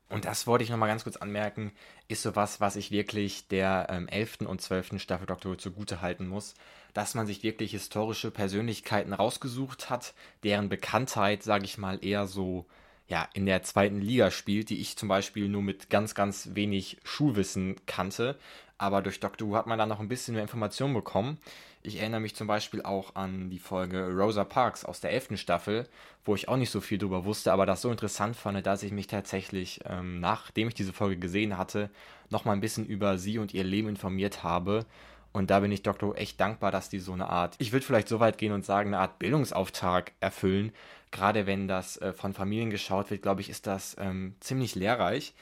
Und 0.09 0.25
das 0.25 0.49
wollte 0.49 0.65
ich 0.65 0.71
nochmal 0.71 0.89
ganz 0.89 1.05
kurz 1.05 1.17
anmerken, 1.17 1.71
ist 2.09 2.25
sowas, 2.25 2.61
was 2.61 2.75
ich 2.75 2.91
wirklich 2.91 3.47
der 3.47 3.87
ähm, 3.89 4.09
11. 4.09 4.39
und 4.41 4.61
12. 4.61 5.01
Staffel 5.01 5.29
Doctor 5.29 5.53
Who 5.53 5.57
zugute 5.57 6.01
halten 6.01 6.27
muss, 6.27 6.55
dass 6.93 7.15
man 7.15 7.29
sich 7.29 7.45
wirklich 7.45 7.71
historische 7.71 8.33
Persönlichkeiten 8.33 9.13
rausgesucht 9.13 9.91
hat, 9.91 10.13
deren 10.43 10.69
Bekanntheit, 10.69 11.45
sage 11.45 11.67
ich 11.67 11.79
mal, 11.79 12.05
eher 12.05 12.27
so 12.27 12.67
ja, 13.09 13.29
in 13.35 13.47
der 13.47 13.63
zweiten 13.63 14.01
Liga 14.01 14.31
spielt, 14.31 14.71
die 14.71 14.81
ich 14.81 14.97
zum 14.97 15.09
Beispiel 15.09 15.49
nur 15.49 15.63
mit 15.63 15.91
ganz, 15.91 16.15
ganz 16.15 16.51
wenig 16.55 16.99
Schulwissen 17.05 17.77
kannte. 17.87 18.37
Aber 18.79 19.01
durch 19.01 19.21
Doctor 19.21 19.49
Who 19.49 19.57
hat 19.57 19.67
man 19.67 19.79
da 19.79 19.87
noch 19.87 20.01
ein 20.01 20.09
bisschen 20.09 20.35
mehr 20.35 20.43
Informationen 20.43 20.93
bekommen. 20.93 21.39
Ich 21.83 22.01
erinnere 22.01 22.21
mich 22.21 22.35
zum 22.35 22.49
Beispiel 22.49 22.83
auch 22.83 23.15
an 23.15 23.49
die 23.49 23.61
Folge 23.61 24.09
Rosa 24.09 24.43
Parks 24.43 24.85
aus 24.85 25.01
der 25.01 25.13
11. 25.13 25.39
Staffel, 25.39 25.89
wo 26.25 26.35
ich 26.35 26.49
auch 26.49 26.57
nicht 26.57 26.71
so 26.71 26.81
viel 26.81 26.99
drüber 26.99 27.25
wusste, 27.25 27.53
aber 27.53 27.65
das 27.65 27.81
so 27.81 27.93
interessant 27.93 28.35
fand, 28.35 28.67
dass 28.67 28.83
ich 28.83 28.91
mich 28.91 29.07
tatsächlich, 29.07 29.81
ähm, 29.89 30.19
nachdem 30.19 30.67
ich 30.67 30.75
diese 30.75 30.93
Folge 30.93 31.17
gesehen 31.17 31.57
hatte, 31.57 31.91
nochmal 32.29 32.57
ein 32.57 32.61
bisschen 32.61 32.87
über 32.87 33.19
sie 33.19 33.39
und 33.39 33.55
ihr 33.55 33.63
Leben 33.63 33.89
informiert 33.89 34.43
habe. 34.43 34.85
Und 35.33 35.51
da 35.51 35.61
bin 35.61 35.71
ich 35.71 35.83
Dr. 35.83 36.09
Who 36.09 36.15
echt 36.15 36.41
dankbar, 36.41 36.73
dass 36.73 36.89
die 36.89 36.99
so 36.99 37.13
eine 37.13 37.29
Art, 37.29 37.55
ich 37.59 37.71
würde 37.71 37.87
vielleicht 37.87 38.09
so 38.09 38.19
weit 38.19 38.37
gehen 38.37 38.53
und 38.53 38.65
sagen, 38.65 38.89
eine 38.89 38.99
Art 38.99 39.21
Bildungsauftrag 39.21 40.13
erfüllen. 40.19 40.73
Gerade 41.17 41.47
wenn 41.47 41.67
das 41.67 41.97
äh, 41.97 42.13
von 42.13 42.35
Familien 42.35 42.69
geschaut 42.69 43.11
wird, 43.11 43.23
glaube 43.23 43.41
ich, 43.41 43.49
ist 43.49 43.67
das 43.67 43.97
ähm, 43.99 44.35
ziemlich 44.41 44.75
lehrreich. 44.75 45.33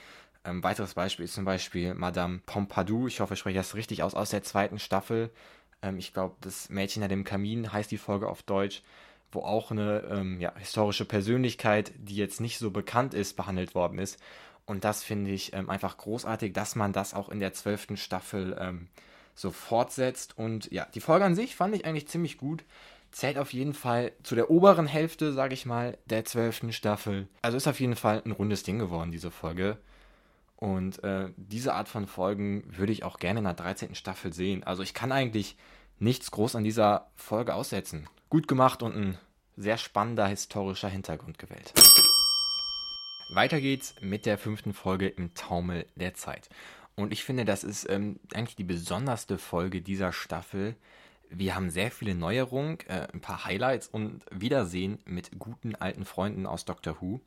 Ein 0.45 0.57
ähm, 0.57 0.63
weiteres 0.63 0.95
Beispiel 0.95 1.25
ist 1.25 1.35
zum 1.35 1.45
Beispiel 1.45 1.95
Madame 1.95 2.41
Pompadour, 2.47 3.09
ich 3.09 3.19
hoffe, 3.19 3.35
ich 3.35 3.41
spreche 3.41 3.59
das 3.59 3.75
richtig 3.75 4.05
aus, 4.05 4.15
aus 4.15 4.31
der 4.31 4.45
zweiten 4.45 4.79
Staffel, 4.79 5.31
ähm, 5.83 5.99
ich 5.99 6.13
glaube, 6.13 6.37
das 6.43 6.69
Mädchen 6.69 7.03
hinter 7.03 7.13
dem 7.13 7.25
Kamin 7.25 7.73
heißt 7.73 7.91
die 7.91 7.99
Folge 7.99 8.29
auf 8.29 8.45
Deutsch, 8.45 8.83
wo 9.33 9.41
auch 9.41 9.73
eine 9.73 10.05
ähm, 10.09 10.41
ja, 10.41 10.55
historische 10.57 11.07
Persönlichkeit, 11.07 11.93
die 11.97 12.15
jetzt 12.15 12.41
nicht 12.41 12.59
so 12.59 12.71
bekannt 12.71 13.13
ist, 13.13 13.37
behandelt 13.37 13.75
worden 13.75 13.99
ist. 13.99 14.21
Und 14.67 14.85
das 14.85 15.03
finde 15.03 15.33
ich 15.33 15.55
ähm, 15.55 15.71
einfach 15.71 15.97
großartig, 15.97 16.53
dass 16.53 16.77
man 16.77 16.93
das 16.93 17.15
auch 17.15 17.31
in 17.31 17.41
der 17.41 17.53
zwölften 17.53 17.97
Staffel 17.97 18.87
so 19.35 19.51
fortsetzt. 19.51 20.39
Und 20.39 20.71
ja, 20.71 20.87
die 20.95 21.01
Folge 21.01 21.25
an 21.25 21.35
sich 21.35 21.57
fand 21.57 21.75
ich 21.75 21.85
eigentlich 21.85 22.07
ziemlich 22.07 22.39
gut. 22.39 22.65
Zählt 23.15 23.39
auf 23.39 23.53
jeden 23.53 23.75
Fall 23.75 24.11
zu 24.25 24.35
der 24.35 24.51
oberen 24.51 24.89
Hälfte, 24.89 25.33
sage 25.33 25.55
ich 25.55 25.67
mal, 25.67 25.97
der 26.07 26.25
zwölften 26.25 26.73
Staffel. 26.73 27.29
Also 27.43 27.57
ist 27.57 27.69
auf 27.69 27.79
jeden 27.79 27.95
Fall 27.95 28.21
ein 28.25 28.33
rundes 28.33 28.65
Ding 28.65 28.81
geworden, 28.81 29.13
diese 29.13 29.31
Folge. 29.31 29.79
Und 30.57 31.05
äh, 31.05 31.29
diese 31.37 31.75
Art 31.75 31.89
von 31.89 32.09
Folgen 32.09 32.65
würde 32.77 32.91
ich 32.91 33.05
auch 33.05 33.21
gerne 33.21 33.39
in 33.39 33.45
der 33.45 33.55
13. 33.55 33.95
Staffel 33.95 34.33
sehen. 34.33 34.65
Also 34.65 34.83
ich 34.83 34.95
kann 34.95 35.13
eigentlich 35.13 35.57
nichts 36.01 36.33
groß 36.33 36.57
an 36.57 36.65
dieser 36.65 37.09
Folge 37.15 37.55
aussetzen. 37.55 38.09
Gut 38.31 38.49
gemacht 38.49 38.83
und 38.83 38.97
ein 38.97 39.19
sehr 39.57 39.79
spannender 39.79 40.27
historischer 40.27 40.89
Hintergrund 40.89 41.39
gewählt. 41.39 41.73
Weiter 43.33 43.61
geht's 43.61 43.95
mit 44.01 44.27
der 44.27 44.39
fünften 44.39 44.73
Folge 44.73 45.07
im 45.07 45.35
Taumel 45.35 45.87
der 45.95 46.15
Zeit. 46.15 46.49
Und 46.97 47.13
ich 47.13 47.23
finde, 47.23 47.45
das 47.45 47.63
ist 47.63 47.89
ähm, 47.89 48.19
eigentlich 48.35 48.57
die 48.57 48.65
besonderste 48.65 49.39
Folge 49.39 49.83
dieser 49.83 50.13
Staffel. 50.13 50.75
Wir 51.31 51.55
haben 51.55 51.71
sehr 51.71 51.91
viele 51.91 52.15
Neuerungen, 52.15 52.79
äh, 52.89 53.09
ein 53.13 53.21
paar 53.21 53.45
Highlights 53.45 53.89
und 53.89 54.23
Wiedersehen 54.31 54.99
mit 55.05 55.39
guten 55.39 55.75
alten 55.75 56.05
Freunden 56.05 56.47
aus 56.47 56.65
Doctor 56.65 57.01
Who. 57.01 57.21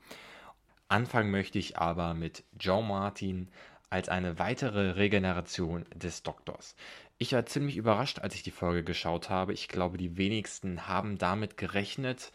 Anfangen 0.88 1.32
möchte 1.32 1.60
ich 1.60 1.78
aber 1.78 2.14
mit 2.14 2.44
Joe 2.58 2.84
Martin 2.84 3.50
als 3.90 4.10
eine 4.10 4.40
weitere 4.40 4.92
Regeneration 4.92 5.86
des 5.94 6.24
Doktors. 6.24 6.76
Ich 7.18 7.34
war 7.34 7.46
ziemlich 7.46 7.78
überrascht, 7.78 8.20
als 8.20 8.36
ich 8.36 8.44
die 8.44 8.52
Folge 8.52 8.84
geschaut 8.84 9.30
habe. 9.30 9.54
Ich 9.54 9.68
glaube, 9.68 9.98
die 9.98 10.18
wenigsten 10.18 10.88
haben 10.88 11.18
damit 11.18 11.58
gerechnet. 11.58 12.32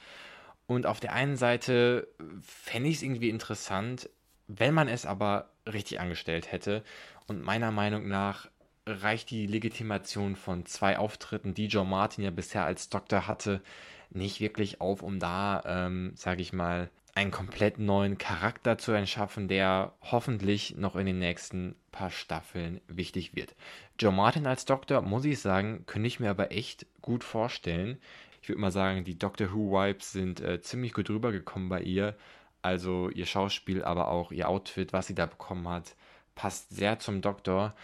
Und 0.67 0.87
auf 0.87 1.01
der 1.01 1.13
einen 1.13 1.37
Seite 1.37 2.09
fände 2.43 2.89
ich 2.89 2.97
es 2.97 3.03
irgendwie 3.03 3.29
interessant, 3.29 4.09
wenn 4.49 4.75
man 4.75 4.89
es 4.89 5.07
aber 5.07 5.51
richtig 5.71 6.01
angestellt 6.01 6.51
hätte. 6.51 6.83
Und 7.27 7.43
meiner 7.43 7.71
Meinung 7.71 8.09
nach 8.09 8.49
reicht 8.87 9.31
die 9.31 9.47
Legitimation 9.47 10.37
von 10.37 10.67
zwei 10.67 10.99
Auftritten, 10.99 11.55
die 11.55 11.67
Joe 11.67 11.85
Martin 11.85 12.25
ja 12.25 12.31
bisher 12.31 12.65
als 12.65 12.89
Doktor 12.89 13.27
hatte, 13.27 13.63
nicht 14.11 14.41
wirklich 14.41 14.81
auf, 14.81 15.03
um 15.03 15.19
da, 15.19 15.63
ähm, 15.65 16.13
sage 16.17 16.43
ich 16.43 16.53
mal, 16.53 16.91
einen 17.15 17.31
komplett 17.31 17.79
neuen 17.79 18.17
Charakter 18.17 18.79
zu 18.79 18.93
erschaffen, 18.93 19.47
der 19.47 19.93
hoffentlich 20.01 20.77
noch 20.77 20.97
in 20.97 21.07
den 21.07 21.19
nächsten 21.19 21.77
paar 21.91 22.11
Staffeln 22.11 22.81
wichtig 22.89 23.37
wird. 23.37 23.55
Joe 23.99 24.13
Martin 24.13 24.47
als 24.47 24.65
Doktor, 24.65 25.03
muss 25.03 25.25
ich 25.25 25.41
sagen, 25.41 25.85
könnte 25.87 26.09
ich 26.09 26.21
mir 26.21 26.31
aber 26.31 26.53
echt 26.53 26.87
gut 27.03 27.23
vorstellen. 27.23 27.99
Ich 28.41 28.49
würde 28.49 28.61
mal 28.61 28.73
sagen, 28.73 29.05
die 29.05 29.19
Doctor 29.19 29.53
Who-Vibes 29.53 30.13
sind 30.13 30.41
äh, 30.41 30.61
ziemlich 30.63 30.95
gut 30.95 31.11
rübergekommen 31.11 31.69
bei 31.69 31.83
ihr. 31.83 32.17
Also 32.63 33.11
ihr 33.11 33.27
Schauspiel, 33.27 33.85
aber 33.85 34.09
auch 34.09 34.33
ihr 34.33 34.49
Outfit, 34.49 34.93
was 34.93 35.07
sie 35.07 35.15
da 35.15 35.27
bekommen 35.27 35.69
hat, 35.69 35.95
passt 36.35 36.75
sehr 36.75 36.99
zum 36.99 37.21
Doktor. 37.21 37.75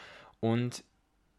Und 0.40 0.84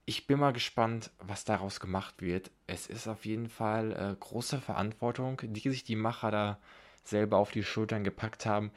ich 0.09 0.25
bin 0.25 0.39
mal 0.39 0.53
gespannt, 0.53 1.11
was 1.19 1.45
daraus 1.45 1.79
gemacht 1.79 2.15
wird. 2.19 2.49
Es 2.65 2.87
ist 2.87 3.07
auf 3.07 3.25
jeden 3.25 3.47
Fall 3.47 3.91
äh, 3.91 4.15
große 4.19 4.59
Verantwortung, 4.59 5.39
die 5.43 5.69
sich 5.69 5.83
die 5.83 5.95
Macher 5.95 6.31
da 6.31 6.59
selber 7.03 7.37
auf 7.37 7.51
die 7.51 7.61
Schultern 7.61 8.03
gepackt 8.03 8.47
haben. 8.47 8.71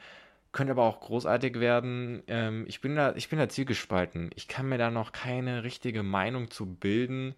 Könnte 0.51 0.73
aber 0.73 0.83
auch 0.83 0.99
großartig 0.99 1.59
werden. 1.59 2.21
Ähm, 2.27 2.65
ich, 2.67 2.81
bin 2.81 2.95
da, 2.95 3.15
ich 3.15 3.29
bin 3.29 3.39
da 3.39 3.49
zielgespalten. 3.49 4.29
Ich 4.35 4.47
kann 4.47 4.69
mir 4.69 4.77
da 4.77 4.91
noch 4.91 5.11
keine 5.11 5.63
richtige 5.63 6.03
Meinung 6.03 6.51
zu 6.51 6.67
bilden. 6.67 7.33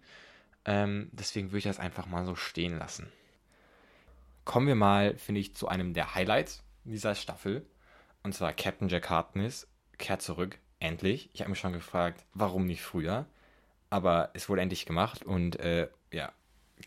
Ähm, 0.66 1.08
deswegen 1.12 1.48
würde 1.48 1.58
ich 1.58 1.64
das 1.64 1.80
einfach 1.80 2.04
mal 2.04 2.26
so 2.26 2.34
stehen 2.34 2.78
lassen. 2.78 3.10
Kommen 4.44 4.66
wir 4.66 4.74
mal, 4.74 5.16
finde 5.16 5.40
ich, 5.40 5.56
zu 5.56 5.68
einem 5.68 5.94
der 5.94 6.14
Highlights 6.14 6.62
dieser 6.84 7.14
Staffel. 7.14 7.64
Und 8.22 8.34
zwar 8.34 8.52
Captain 8.52 8.90
Jack 8.90 9.08
Harkness 9.08 9.66
kehrt 9.96 10.20
zurück. 10.20 10.58
Endlich. 10.80 11.30
Ich 11.32 11.40
habe 11.40 11.48
mich 11.48 11.58
schon 11.58 11.72
gefragt, 11.72 12.26
warum 12.34 12.66
nicht 12.66 12.82
früher. 12.82 13.24
Aber 13.90 14.30
es 14.34 14.48
wurde 14.48 14.62
endlich 14.62 14.86
gemacht 14.86 15.24
und 15.24 15.58
äh, 15.60 15.88
ja, 16.12 16.32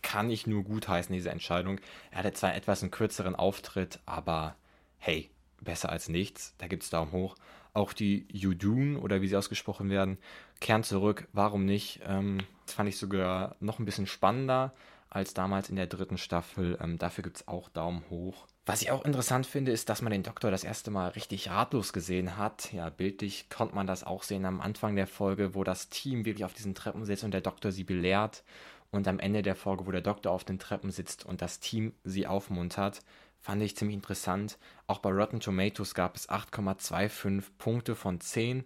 kann 0.01 0.29
ich 0.29 0.47
nur 0.47 0.63
gutheißen, 0.63 1.13
diese 1.13 1.31
Entscheidung. 1.31 1.79
Er 2.11 2.19
hatte 2.19 2.33
zwar 2.33 2.55
etwas 2.55 2.81
einen 2.81 2.91
kürzeren 2.91 3.35
Auftritt, 3.35 3.99
aber 4.05 4.55
hey, 4.97 5.29
besser 5.61 5.89
als 5.89 6.09
nichts. 6.09 6.55
Da 6.57 6.67
gibt 6.67 6.83
es 6.83 6.89
Daumen 6.89 7.11
hoch. 7.11 7.35
Auch 7.73 7.93
die 7.93 8.27
Yudun 8.31 8.97
oder 8.97 9.21
wie 9.21 9.27
sie 9.27 9.37
ausgesprochen 9.37 9.89
werden, 9.89 10.17
kehren 10.59 10.83
zurück. 10.83 11.27
Warum 11.33 11.65
nicht? 11.65 12.01
Ähm, 12.05 12.39
das 12.65 12.75
fand 12.75 12.89
ich 12.89 12.97
sogar 12.97 13.55
noch 13.59 13.79
ein 13.79 13.85
bisschen 13.85 14.07
spannender 14.07 14.73
als 15.09 15.33
damals 15.33 15.69
in 15.69 15.75
der 15.75 15.87
dritten 15.87 16.17
Staffel. 16.17 16.77
Ähm, 16.81 16.97
dafür 16.97 17.23
gibt 17.23 17.37
es 17.37 17.47
auch 17.47 17.69
Daumen 17.69 18.03
hoch. 18.09 18.47
Was 18.69 18.83
ich 18.83 18.91
auch 18.91 19.03
interessant 19.03 19.47
finde, 19.47 19.71
ist, 19.71 19.89
dass 19.89 20.03
man 20.03 20.11
den 20.11 20.21
Doktor 20.21 20.51
das 20.51 20.63
erste 20.63 20.91
Mal 20.91 21.07
richtig 21.07 21.49
ratlos 21.49 21.91
gesehen 21.91 22.37
hat. 22.37 22.71
Ja, 22.71 22.91
bildlich 22.91 23.49
konnte 23.49 23.73
man 23.73 23.87
das 23.87 24.03
auch 24.03 24.21
sehen 24.21 24.45
am 24.45 24.61
Anfang 24.61 24.95
der 24.95 25.07
Folge, 25.07 25.55
wo 25.55 25.63
das 25.63 25.89
Team 25.89 26.23
wirklich 26.23 26.45
auf 26.45 26.53
diesen 26.53 26.75
Treppen 26.75 27.03
sitzt 27.03 27.23
und 27.23 27.31
der 27.31 27.41
Doktor 27.41 27.71
sie 27.71 27.83
belehrt 27.83 28.43
und 28.91 29.07
am 29.07 29.17
Ende 29.17 29.41
der 29.41 29.55
Folge, 29.55 29.87
wo 29.87 29.91
der 29.91 30.01
Doktor 30.01 30.31
auf 30.31 30.43
den 30.43 30.59
Treppen 30.59 30.91
sitzt 30.91 31.25
und 31.25 31.41
das 31.41 31.59
Team 31.59 31.93
sie 32.03 32.27
aufmuntert, 32.27 32.99
fand 33.39 33.63
ich 33.63 33.75
ziemlich 33.75 33.95
interessant. 33.95 34.59
Auch 34.85 34.99
bei 34.99 35.09
Rotten 35.09 35.39
Tomatoes 35.39 35.95
gab 35.95 36.15
es 36.15 36.29
8,25 36.29 37.41
Punkte 37.57 37.95
von 37.95 38.21
10. 38.21 38.65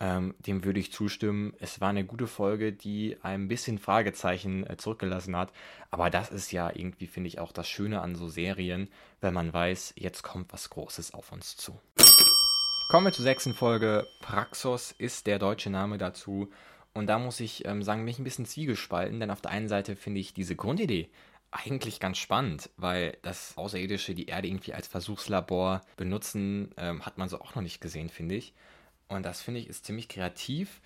Ähm, 0.00 0.34
dem 0.38 0.64
würde 0.64 0.78
ich 0.78 0.92
zustimmen. 0.92 1.54
Es 1.58 1.80
war 1.80 1.88
eine 1.88 2.04
gute 2.04 2.28
Folge, 2.28 2.72
die 2.72 3.16
ein 3.22 3.48
bisschen 3.48 3.78
Fragezeichen 3.78 4.64
äh, 4.64 4.76
zurückgelassen 4.76 5.36
hat. 5.36 5.52
Aber 5.90 6.08
das 6.08 6.30
ist 6.30 6.52
ja 6.52 6.70
irgendwie, 6.72 7.08
finde 7.08 7.28
ich, 7.28 7.40
auch 7.40 7.50
das 7.50 7.68
Schöne 7.68 8.00
an 8.00 8.14
so 8.14 8.28
Serien, 8.28 8.88
wenn 9.20 9.34
man 9.34 9.52
weiß, 9.52 9.94
jetzt 9.96 10.22
kommt 10.22 10.52
was 10.52 10.70
Großes 10.70 11.14
auf 11.14 11.32
uns 11.32 11.56
zu. 11.56 11.80
Kommen 12.90 13.06
wir 13.06 13.12
zur 13.12 13.24
sechsten 13.24 13.54
Folge. 13.54 14.06
Praxos 14.20 14.94
ist 14.96 15.26
der 15.26 15.38
deutsche 15.38 15.68
Name 15.68 15.98
dazu. 15.98 16.48
Und 16.94 17.06
da 17.06 17.18
muss 17.18 17.40
ich 17.40 17.64
ähm, 17.66 17.82
sagen, 17.82 18.04
mich 18.04 18.18
ein 18.18 18.24
bisschen 18.24 18.46
zwiegespalten, 18.46 19.20
denn 19.20 19.30
auf 19.30 19.40
der 19.40 19.50
einen 19.50 19.68
Seite 19.68 19.94
finde 19.94 20.20
ich 20.20 20.32
diese 20.32 20.56
Grundidee 20.56 21.10
eigentlich 21.50 22.00
ganz 22.00 22.18
spannend, 22.18 22.70
weil 22.76 23.16
das 23.22 23.56
Außerirdische 23.56 24.14
die 24.14 24.26
Erde 24.26 24.48
irgendwie 24.48 24.74
als 24.74 24.86
Versuchslabor 24.86 25.82
benutzen, 25.96 26.72
ähm, 26.76 27.04
hat 27.04 27.18
man 27.18 27.28
so 27.28 27.40
auch 27.40 27.54
noch 27.54 27.62
nicht 27.62 27.80
gesehen, 27.80 28.08
finde 28.08 28.36
ich. 28.36 28.54
Und 29.08 29.24
das 29.24 29.40
finde 29.40 29.60
ich 29.60 29.68
ist 29.68 29.86
ziemlich 29.86 30.08
kreativ. 30.08 30.80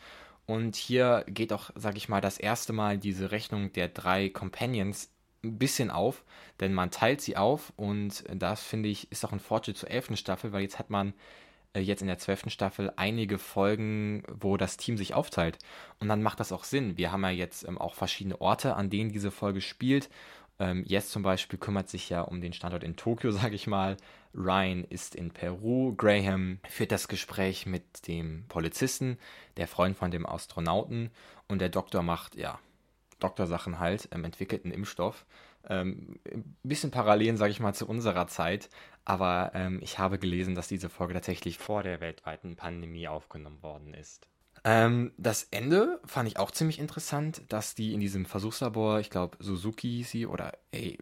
Und 0.47 0.76
hier 0.76 1.25
geht 1.29 1.52
auch, 1.52 1.71
sag 1.75 1.97
ich 1.97 2.09
mal, 2.09 2.21
das 2.21 2.38
erste 2.38 2.73
Mal 2.73 2.99
diese 2.99 3.31
Rechnung 3.31 3.73
der 3.73 3.88
drei 3.88 4.29
Companions 4.29 5.11
ein 5.45 5.59
bisschen 5.59 5.91
auf, 5.91 6.25
denn 6.61 6.73
man 6.73 6.91
teilt 6.91 7.21
sie 7.21 7.37
auf 7.37 7.73
und 7.76 8.25
das 8.33 8.62
finde 8.62 8.88
ich 8.88 9.11
ist 9.11 9.25
auch 9.25 9.33
ein 9.33 9.41
Fortschritt 9.41 9.76
zur 9.76 9.91
elften 9.91 10.17
Staffel, 10.17 10.52
weil 10.52 10.62
jetzt 10.62 10.79
hat 10.79 10.91
man 10.91 11.14
äh, 11.75 11.81
jetzt 11.81 12.02
in 12.02 12.09
der 12.09 12.19
zwölften 12.19 12.50
Staffel 12.50 12.93
einige 12.97 13.38
Folgen, 13.38 14.23
wo 14.29 14.57
das 14.57 14.76
Team 14.76 14.97
sich 14.97 15.14
aufteilt. 15.14 15.59
Und 16.00 16.09
dann 16.09 16.23
macht 16.23 16.41
das 16.41 16.52
auch 16.52 16.64
Sinn. 16.64 16.97
Wir 16.97 17.12
haben 17.12 17.23
ja 17.25 17.31
jetzt 17.31 17.67
ähm, 17.67 17.79
auch 17.79 17.95
verschiedene 17.95 18.41
Orte, 18.41 18.76
an 18.76 18.91
denen 18.91 19.11
diese 19.11 19.31
Folge 19.31 19.61
spielt. 19.61 20.09
Ähm, 20.59 20.85
Yes 20.87 21.11
zum 21.11 21.23
Beispiel 21.23 21.59
kümmert 21.59 21.88
sich 21.88 22.09
ja 22.09 22.23
um 22.23 22.41
den 22.41 22.52
Standort 22.52 22.85
in 22.85 22.97
Tokio, 22.97 23.31
sage 23.33 23.55
ich 23.55 23.67
mal. 23.67 23.97
Ryan 24.35 24.85
ist 24.85 25.15
in 25.15 25.31
Peru. 25.31 25.95
Graham 25.97 26.59
führt 26.69 26.93
das 26.93 27.09
Gespräch 27.09 27.67
mit 27.67 28.07
dem 28.07 28.45
Polizisten, 28.49 29.19
der 29.57 29.69
Freund 29.69 29.97
von 29.97 30.11
dem 30.11 30.27
Astronauten. 30.27 31.11
Und 31.49 31.61
der 31.61 31.69
Doktor 31.69 32.03
macht, 32.03 32.35
ja, 32.35 32.59
Doktorsachen 33.19 33.79
halt, 33.79 34.09
ähm, 34.12 34.25
entwickelt 34.25 34.65
einen 34.65 34.75
Impfstoff. 34.75 35.27
Ähm, 35.69 36.19
ein 36.33 36.57
bisschen 36.62 36.91
Parallelen, 36.91 37.37
sage 37.37 37.53
ich 37.53 37.61
mal, 37.61 37.75
zu 37.75 37.87
unserer 37.87 38.27
Zeit. 38.27 38.69
Aber 39.05 39.53
ähm, 39.55 39.81
ich 39.83 39.99
habe 39.99 40.19
gelesen, 40.19 40.55
dass 40.55 40.69
diese 40.69 40.89
Folge 40.89 41.15
tatsächlich 41.15 41.59
vor 41.59 41.83
der 41.83 42.01
weltweiten 42.01 42.57
Pandemie 42.57 43.09
aufgenommen 43.09 43.62
worden 43.62 43.95
ist. 43.95 44.29
Ähm, 44.64 45.12
das 45.16 45.49
Ende 45.50 46.00
fand 46.04 46.28
ich 46.28 46.38
auch 46.38 46.52
ziemlich 46.52 46.78
interessant, 46.78 47.42
dass 47.49 47.75
die 47.75 47.95
in 47.95 48.00
diesem 48.00 48.26
Versuchslabor, 48.26 49.00
ich 49.00 49.11
glaube 49.11 49.37
Suzuki 49.40 49.88
hieß 49.88 50.11
sie, 50.11 50.26
oder 50.26 50.52
ey, 50.71 50.99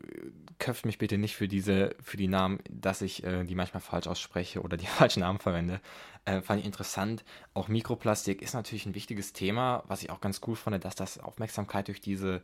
köpft 0.58 0.86
mich 0.86 0.96
bitte 0.96 1.18
nicht 1.18 1.36
für 1.36 1.46
diese, 1.46 1.94
für 2.02 2.16
die 2.16 2.28
Namen, 2.28 2.60
dass 2.70 3.02
ich 3.02 3.22
äh, 3.22 3.44
die 3.44 3.54
manchmal 3.54 3.82
falsch 3.82 4.06
ausspreche 4.06 4.62
oder 4.62 4.78
die 4.78 4.86
falschen 4.98 5.20
Namen 5.20 5.40
verwende. 5.40 5.80
Äh, 6.24 6.40
fand 6.40 6.60
ich 6.60 6.66
interessant. 6.66 7.22
Auch 7.52 7.68
Mikroplastik 7.68 8.40
ist 8.40 8.54
natürlich 8.54 8.86
ein 8.86 8.94
wichtiges 8.94 9.34
Thema, 9.34 9.84
was 9.88 10.02
ich 10.02 10.10
auch 10.10 10.20
ganz 10.22 10.40
cool 10.46 10.56
fand, 10.56 10.82
dass 10.82 10.94
das 10.94 11.18
Aufmerksamkeit 11.18 11.88
durch 11.88 12.00
diese 12.00 12.42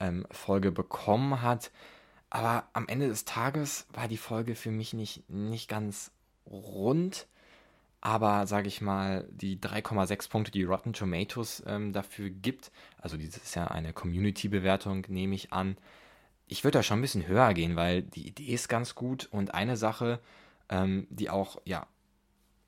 ähm, 0.00 0.26
Folge 0.32 0.72
bekommen 0.72 1.42
hat. 1.42 1.70
Aber 2.28 2.68
am 2.72 2.88
Ende 2.88 3.06
des 3.06 3.24
Tages 3.24 3.86
war 3.92 4.08
die 4.08 4.16
Folge 4.16 4.56
für 4.56 4.72
mich 4.72 4.94
nicht, 4.94 5.30
nicht 5.30 5.68
ganz 5.68 6.10
rund 6.44 7.28
aber 8.00 8.46
sage 8.46 8.68
ich 8.68 8.80
mal, 8.80 9.26
die 9.30 9.58
3,6 9.58 10.28
Punkte, 10.28 10.50
die 10.50 10.64
Rotten 10.64 10.92
Tomatoes 10.92 11.62
ähm, 11.66 11.92
dafür 11.92 12.30
gibt, 12.30 12.70
also 12.98 13.16
das 13.16 13.36
ist 13.36 13.54
ja 13.54 13.66
eine 13.66 13.92
Community-Bewertung, 13.92 15.06
nehme 15.08 15.34
ich 15.34 15.52
an, 15.52 15.76
ich 16.46 16.62
würde 16.62 16.78
da 16.78 16.82
schon 16.82 16.98
ein 16.98 17.02
bisschen 17.02 17.26
höher 17.26 17.52
gehen, 17.54 17.76
weil 17.76 18.02
die 18.02 18.26
Idee 18.26 18.52
ist 18.52 18.68
ganz 18.68 18.94
gut 18.94 19.28
und 19.30 19.54
eine 19.54 19.76
Sache, 19.76 20.20
ähm, 20.68 21.06
die 21.10 21.30
auch 21.30 21.60
ja 21.64 21.86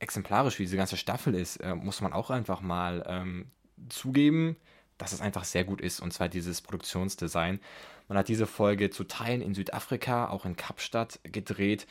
exemplarisch 0.00 0.58
wie 0.58 0.64
diese 0.64 0.76
ganze 0.76 0.96
Staffel 0.96 1.34
ist, 1.34 1.56
äh, 1.58 1.74
muss 1.74 2.00
man 2.00 2.12
auch 2.12 2.30
einfach 2.30 2.60
mal 2.60 3.04
ähm, 3.06 3.50
zugeben, 3.88 4.56
dass 4.96 5.12
es 5.12 5.20
einfach 5.20 5.44
sehr 5.44 5.64
gut 5.64 5.80
ist 5.80 6.00
und 6.00 6.12
zwar 6.12 6.28
dieses 6.28 6.60
Produktionsdesign. 6.60 7.60
Man 8.08 8.18
hat 8.18 8.28
diese 8.28 8.46
Folge 8.46 8.90
zu 8.90 9.04
Teilen 9.04 9.42
in 9.42 9.54
Südafrika, 9.54 10.28
auch 10.28 10.44
in 10.44 10.56
Kapstadt 10.56 11.20
gedreht. 11.22 11.86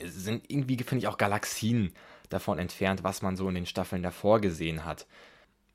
Es 0.00 0.14
sind 0.14 0.50
irgendwie, 0.50 0.76
finde 0.78 0.98
ich, 0.98 1.06
auch 1.08 1.18
Galaxien 1.18 1.92
davon 2.28 2.58
entfernt, 2.58 3.04
was 3.04 3.22
man 3.22 3.36
so 3.36 3.48
in 3.48 3.54
den 3.54 3.66
Staffeln 3.66 4.02
davor 4.02 4.40
gesehen 4.40 4.84
hat. 4.84 5.06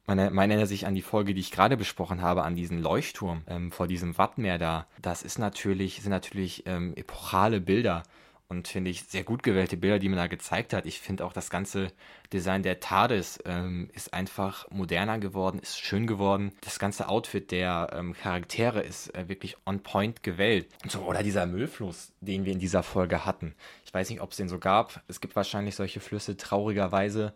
Man, 0.06 0.20
erinnert 0.20 0.68
sich 0.68 0.86
an 0.86 0.96
die 0.96 1.02
Folge, 1.02 1.34
die 1.34 1.40
ich 1.40 1.52
gerade 1.52 1.78
besprochen 1.78 2.22
habe, 2.22 2.44
an 2.44 2.56
diesen 2.56 2.82
Leuchtturm 2.82 3.44
ähm, 3.48 3.72
vor 3.72 3.88
diesem 3.88 4.18
Wattmeer 4.18 4.58
da. 4.58 4.86
Das 5.02 5.24
ist 5.24 5.40
natürlich, 5.40 6.02
sind 6.02 6.12
natürlich 6.12 6.64
ähm, 6.66 6.94
epochale 6.98 7.62
Bilder 7.62 8.04
und 8.48 8.68
finde 8.68 8.92
ich 8.92 9.04
sehr 9.04 9.24
gut 9.24 9.44
gewählte 9.44 9.78
Bilder, 9.78 10.00
die 10.00 10.10
man 10.10 10.18
da 10.18 10.28
gezeigt 10.28 10.74
hat. 10.74 10.86
Ich 10.86 11.00
finde 11.00 11.26
auch 11.26 11.34
das 11.34 11.50
ganze 11.50 11.92
Design 12.32 12.64
der 12.64 12.80
TARDIS 12.80 13.40
ähm, 13.46 13.90
ist 13.94 14.14
einfach 14.14 14.70
moderner 14.70 15.20
geworden, 15.20 15.60
ist 15.60 15.80
schön 15.80 16.08
geworden. 16.08 16.52
Das 16.62 16.80
ganze 16.80 17.08
Outfit 17.08 17.52
der 17.52 17.90
ähm, 17.94 18.14
Charaktere 18.14 18.82
ist 18.82 19.14
äh, 19.16 19.28
wirklich 19.28 19.58
on 19.66 19.82
point 19.82 20.24
gewählt. 20.24 20.68
So, 20.88 21.02
oder 21.02 21.24
dieser 21.24 21.46
Müllfluss, 21.46 22.12
den 22.22 22.46
wir 22.46 22.54
in 22.54 22.60
dieser 22.60 22.84
Folge 22.84 23.26
hatten. 23.26 23.56
Ich 23.86 23.94
weiß 23.94 24.10
nicht, 24.10 24.22
ob 24.22 24.32
es 24.32 24.38
den 24.38 24.50
so 24.50 24.60
gab. 24.60 25.02
Es 25.08 25.22
gibt 25.22 25.36
wahrscheinlich 25.36 25.76
solche 25.76 26.00
Flüsse 26.00 26.38
traurigerweise. 26.38 27.34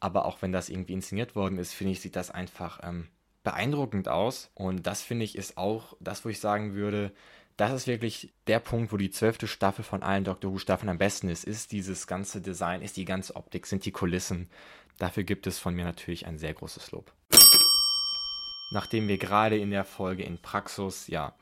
Aber 0.00 0.26
auch 0.26 0.42
wenn 0.42 0.52
das 0.52 0.68
irgendwie 0.68 0.92
inszeniert 0.92 1.34
worden 1.34 1.58
ist, 1.58 1.72
finde 1.72 1.92
ich, 1.92 2.00
sieht 2.00 2.14
das 2.14 2.30
einfach 2.30 2.80
ähm, 2.82 3.08
beeindruckend 3.42 4.08
aus. 4.08 4.50
Und 4.54 4.86
das 4.86 5.02
finde 5.02 5.24
ich 5.24 5.36
ist 5.36 5.56
auch 5.56 5.96
das, 6.00 6.24
wo 6.24 6.28
ich 6.28 6.40
sagen 6.40 6.74
würde, 6.74 7.12
das 7.58 7.72
ist 7.72 7.86
wirklich 7.88 8.32
der 8.46 8.60
Punkt, 8.60 8.92
wo 8.92 8.96
die 8.96 9.10
zwölfte 9.10 9.48
Staffel 9.48 9.84
von 9.84 10.04
allen 10.04 10.22
Doctor 10.22 10.52
Who 10.52 10.58
Staffeln 10.58 10.88
am 10.88 10.96
besten 10.96 11.28
ist. 11.28 11.42
Ist 11.42 11.72
dieses 11.72 12.06
ganze 12.06 12.40
Design, 12.40 12.82
ist 12.82 12.96
die 12.96 13.04
ganze 13.04 13.34
Optik, 13.34 13.66
sind 13.66 13.84
die 13.84 13.90
Kulissen. 13.90 14.48
Dafür 14.96 15.24
gibt 15.24 15.48
es 15.48 15.58
von 15.58 15.74
mir 15.74 15.84
natürlich 15.84 16.26
ein 16.26 16.38
sehr 16.38 16.54
großes 16.54 16.92
Lob. 16.92 17.12
Nachdem 18.70 19.08
wir 19.08 19.18
gerade 19.18 19.58
in 19.58 19.72
der 19.72 19.84
Folge 19.84 20.22
in 20.22 20.40
Praxis, 20.40 21.08
ja, 21.08 21.34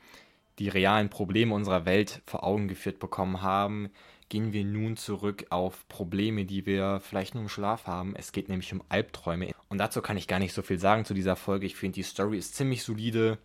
die 0.57 0.69
realen 0.69 1.09
Probleme 1.09 1.53
unserer 1.53 1.85
Welt 1.85 2.23
vor 2.25 2.43
Augen 2.43 2.67
geführt 2.67 2.97
bekommen 2.97 3.43
haben, 3.43 3.91
gehen 4.29 4.53
wir 4.53 4.65
nun 4.65 4.97
zurück 4.97 5.45
auf 5.49 5.87
Probleme, 5.87 6.45
die 6.45 6.65
wir 6.65 6.99
vielleicht 6.99 7.33
nur 7.33 7.43
im 7.43 7.49
Schlaf 7.49 7.87
haben. 7.87 8.15
Es 8.15 8.31
geht 8.31 8.49
nämlich 8.49 8.73
um 8.73 8.83
Albträume. 8.89 9.51
Und 9.69 9.77
dazu 9.77 10.01
kann 10.01 10.17
ich 10.17 10.27
gar 10.27 10.39
nicht 10.39 10.53
so 10.53 10.61
viel 10.61 10.79
sagen 10.79 11.05
zu 11.05 11.13
dieser 11.13 11.35
Folge. 11.35 11.65
Ich 11.65 11.75
finde, 11.75 11.95
die 11.95 12.03
Story 12.03 12.37
ist 12.37 12.55
ziemlich 12.55 12.83
solide. 12.83 13.37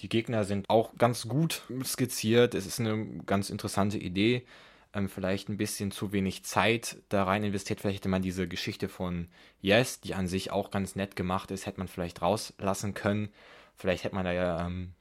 Die 0.00 0.08
Gegner 0.08 0.44
sind 0.44 0.68
auch 0.68 0.96
ganz 0.96 1.28
gut 1.28 1.62
skizziert. 1.84 2.54
Es 2.54 2.66
ist 2.66 2.80
eine 2.80 3.06
ganz 3.26 3.50
interessante 3.50 3.98
Idee. 3.98 4.44
Ähm, 4.92 5.08
vielleicht 5.08 5.48
ein 5.48 5.56
bisschen 5.56 5.90
zu 5.90 6.12
wenig 6.12 6.44
Zeit 6.44 6.98
da 7.08 7.24
rein 7.24 7.44
investiert. 7.44 7.80
Vielleicht 7.80 8.00
hätte 8.00 8.08
man 8.08 8.22
diese 8.22 8.48
Geschichte 8.48 8.88
von 8.88 9.28
Yes, 9.60 10.00
die 10.00 10.14
an 10.14 10.26
sich 10.26 10.50
auch 10.50 10.70
ganz 10.70 10.96
nett 10.96 11.16
gemacht 11.16 11.50
ist, 11.50 11.66
hätte 11.66 11.78
man 11.78 11.88
vielleicht 11.88 12.22
rauslassen 12.22 12.94
können. 12.94 13.28
Vielleicht 13.76 14.04
hätte 14.04 14.16
man 14.16 14.24
da 14.24 14.32
ja 14.32 14.66
ähm, 14.66 14.92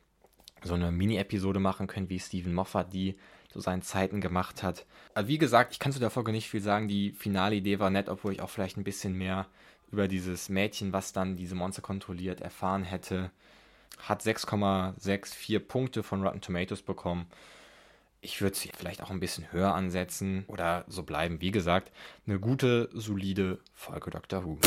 so 0.63 0.75
eine 0.75 0.91
Mini-Episode 0.91 1.59
machen 1.59 1.87
können, 1.87 2.09
wie 2.09 2.19
Steven 2.19 2.53
Moffat 2.53 2.93
die 2.93 3.17
zu 3.49 3.59
seinen 3.59 3.81
Zeiten 3.81 4.21
gemacht 4.21 4.63
hat. 4.63 4.85
Wie 5.21 5.37
gesagt, 5.37 5.73
ich 5.73 5.79
kann 5.79 5.91
zu 5.91 5.99
der 5.99 6.11
Folge 6.11 6.31
nicht 6.31 6.49
viel 6.49 6.61
sagen. 6.61 6.87
Die 6.87 7.11
finale 7.11 7.55
Idee 7.55 7.79
war 7.79 7.89
nett, 7.89 8.07
obwohl 8.07 8.31
ich 8.31 8.41
auch 8.41 8.49
vielleicht 8.49 8.77
ein 8.77 8.83
bisschen 8.83 9.13
mehr 9.13 9.47
über 9.91 10.07
dieses 10.07 10.49
Mädchen, 10.49 10.93
was 10.93 11.13
dann 11.13 11.35
diese 11.35 11.55
Monster 11.55 11.81
kontrolliert, 11.81 12.41
erfahren 12.41 12.83
hätte. 12.83 13.31
Hat 13.97 14.21
6,64 14.21 15.59
Punkte 15.59 16.03
von 16.03 16.23
Rotten 16.23 16.41
Tomatoes 16.41 16.83
bekommen. 16.83 17.25
Ich 18.21 18.41
würde 18.41 18.55
sie 18.55 18.69
vielleicht 18.77 19.01
auch 19.01 19.09
ein 19.09 19.19
bisschen 19.19 19.51
höher 19.51 19.73
ansetzen 19.73 20.43
oder 20.47 20.85
so 20.87 21.03
bleiben. 21.03 21.41
Wie 21.41 21.51
gesagt, 21.51 21.91
eine 22.27 22.39
gute, 22.39 22.89
solide 22.93 23.59
Folge 23.73 24.11
Doctor 24.11 24.45
Who. 24.45 24.59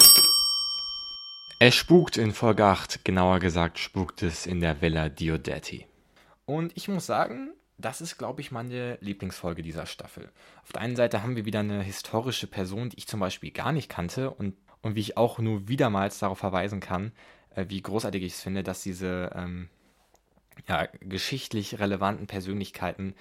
Es 1.60 1.76
spukt 1.76 2.16
in 2.16 2.32
Folge 2.32 2.64
8, 2.64 3.04
genauer 3.04 3.38
gesagt 3.38 3.78
spukt 3.78 4.22
es 4.22 4.46
in 4.46 4.60
der 4.60 4.80
Villa 4.80 5.08
Diodetti. 5.08 5.86
Und 6.44 6.76
ich 6.76 6.88
muss 6.88 7.06
sagen, 7.06 7.52
das 7.78 8.00
ist, 8.00 8.18
glaube 8.18 8.40
ich, 8.40 8.50
meine 8.50 8.98
Lieblingsfolge 9.00 9.62
dieser 9.62 9.86
Staffel. 9.86 10.30
Auf 10.62 10.72
der 10.72 10.82
einen 10.82 10.96
Seite 10.96 11.22
haben 11.22 11.36
wir 11.36 11.44
wieder 11.44 11.60
eine 11.60 11.82
historische 11.82 12.46
Person, 12.46 12.90
die 12.90 12.98
ich 12.98 13.06
zum 13.06 13.20
Beispiel 13.20 13.50
gar 13.50 13.72
nicht 13.72 13.88
kannte 13.88 14.30
und, 14.30 14.54
und 14.82 14.94
wie 14.94 15.00
ich 15.00 15.16
auch 15.16 15.38
nur 15.38 15.68
wiedermals 15.68 16.18
darauf 16.18 16.38
verweisen 16.38 16.80
kann, 16.80 17.12
äh, 17.54 17.66
wie 17.68 17.82
großartig 17.82 18.22
ich 18.22 18.34
es 18.34 18.42
finde, 18.42 18.62
dass 18.62 18.82
diese 18.82 19.30
ähm, 19.34 19.68
ja, 20.68 20.86
geschichtlich 21.00 21.78
relevanten 21.78 22.26
Persönlichkeiten, 22.26 23.14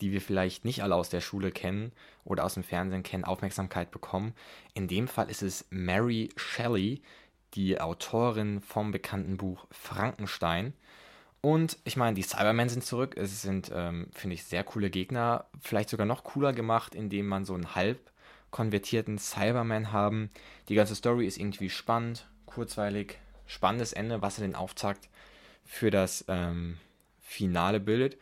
die 0.00 0.12
wir 0.12 0.20
vielleicht 0.20 0.64
nicht 0.64 0.82
alle 0.82 0.94
aus 0.94 1.08
der 1.08 1.20
Schule 1.20 1.50
kennen 1.50 1.92
oder 2.24 2.44
aus 2.44 2.54
dem 2.54 2.64
Fernsehen 2.64 3.02
kennen, 3.02 3.24
Aufmerksamkeit 3.24 3.90
bekommen. 3.90 4.34
In 4.74 4.88
dem 4.88 5.08
Fall 5.08 5.30
ist 5.30 5.42
es 5.42 5.66
Mary 5.70 6.28
Shelley, 6.36 7.02
die 7.54 7.80
Autorin 7.80 8.60
vom 8.60 8.90
bekannten 8.90 9.36
Buch 9.36 9.66
Frankenstein. 9.70 10.74
Und 11.40 11.78
ich 11.84 11.96
meine, 11.96 12.14
die 12.14 12.22
Cybermen 12.22 12.68
sind 12.68 12.84
zurück. 12.84 13.16
Es 13.16 13.42
sind, 13.42 13.70
ähm, 13.74 14.08
finde 14.12 14.34
ich, 14.34 14.44
sehr 14.44 14.64
coole 14.64 14.90
Gegner. 14.90 15.44
Vielleicht 15.60 15.90
sogar 15.90 16.06
noch 16.06 16.24
cooler 16.24 16.52
gemacht, 16.52 16.94
indem 16.94 17.26
man 17.26 17.44
so 17.44 17.54
einen 17.54 17.74
halb 17.74 17.98
konvertierten 18.50 19.18
Cyberman 19.18 19.92
haben. 19.92 20.30
Die 20.68 20.74
ganze 20.74 20.94
Story 20.94 21.26
ist 21.26 21.38
irgendwie 21.38 21.70
spannend, 21.70 22.26
kurzweilig, 22.46 23.18
spannendes 23.46 23.92
Ende, 23.92 24.22
was 24.22 24.38
er 24.38 24.46
den 24.46 24.54
Auftakt 24.54 25.08
für 25.64 25.90
das 25.90 26.24
ähm, 26.28 26.78
Finale 27.20 27.80
bildet. 27.80 28.16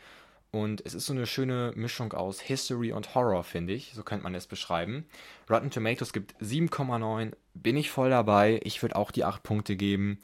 Und 0.50 0.86
es 0.86 0.94
ist 0.94 1.06
so 1.06 1.12
eine 1.12 1.26
schöne 1.26 1.72
Mischung 1.74 2.12
aus 2.12 2.40
History 2.40 2.92
und 2.92 3.14
Horror, 3.14 3.42
finde 3.42 3.72
ich. 3.72 3.92
So 3.92 4.04
könnte 4.04 4.22
man 4.22 4.34
es 4.36 4.46
beschreiben. 4.46 5.04
Rotten 5.50 5.70
Tomatoes 5.70 6.12
gibt 6.12 6.34
7,9. 6.40 7.32
Bin 7.54 7.76
ich 7.76 7.90
voll 7.90 8.10
dabei. 8.10 8.60
Ich 8.62 8.80
würde 8.80 8.94
auch 8.94 9.10
die 9.10 9.24
8 9.24 9.42
Punkte 9.42 9.74
geben. 9.74 10.20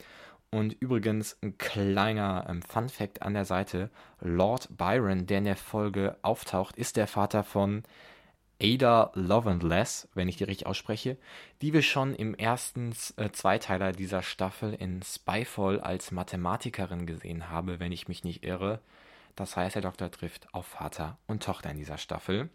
Und 0.52 0.72
übrigens 0.80 1.36
ein 1.42 1.58
kleiner 1.58 2.46
ähm, 2.48 2.62
Fun 2.62 2.88
Fact 2.88 3.22
an 3.22 3.34
der 3.34 3.44
Seite: 3.44 3.90
Lord 4.20 4.68
Byron, 4.76 5.26
der 5.26 5.38
in 5.38 5.44
der 5.44 5.56
Folge 5.56 6.16
auftaucht, 6.22 6.76
ist 6.76 6.96
der 6.96 7.06
Vater 7.06 7.44
von 7.44 7.84
Ada 8.62 9.10
Lovelace, 9.14 10.08
wenn 10.14 10.28
ich 10.28 10.36
die 10.36 10.44
richtig 10.44 10.66
ausspreche, 10.66 11.16
die 11.62 11.72
wir 11.72 11.82
schon 11.82 12.14
im 12.14 12.34
ersten 12.34 12.92
äh, 13.16 13.30
Zweiteiler 13.30 13.92
dieser 13.92 14.22
Staffel 14.22 14.74
in 14.74 15.02
Spyfall 15.02 15.80
als 15.80 16.10
Mathematikerin 16.10 17.06
gesehen 17.06 17.48
haben, 17.48 17.80
wenn 17.80 17.92
ich 17.92 18.08
mich 18.08 18.24
nicht 18.24 18.44
irre. 18.44 18.80
Das 19.36 19.56
heißt, 19.56 19.76
der 19.76 19.82
Doktor 19.82 20.10
trifft 20.10 20.52
auf 20.52 20.66
Vater 20.66 21.16
und 21.26 21.42
Tochter 21.42 21.70
in 21.70 21.78
dieser 21.78 21.96
Staffel. 21.96 22.50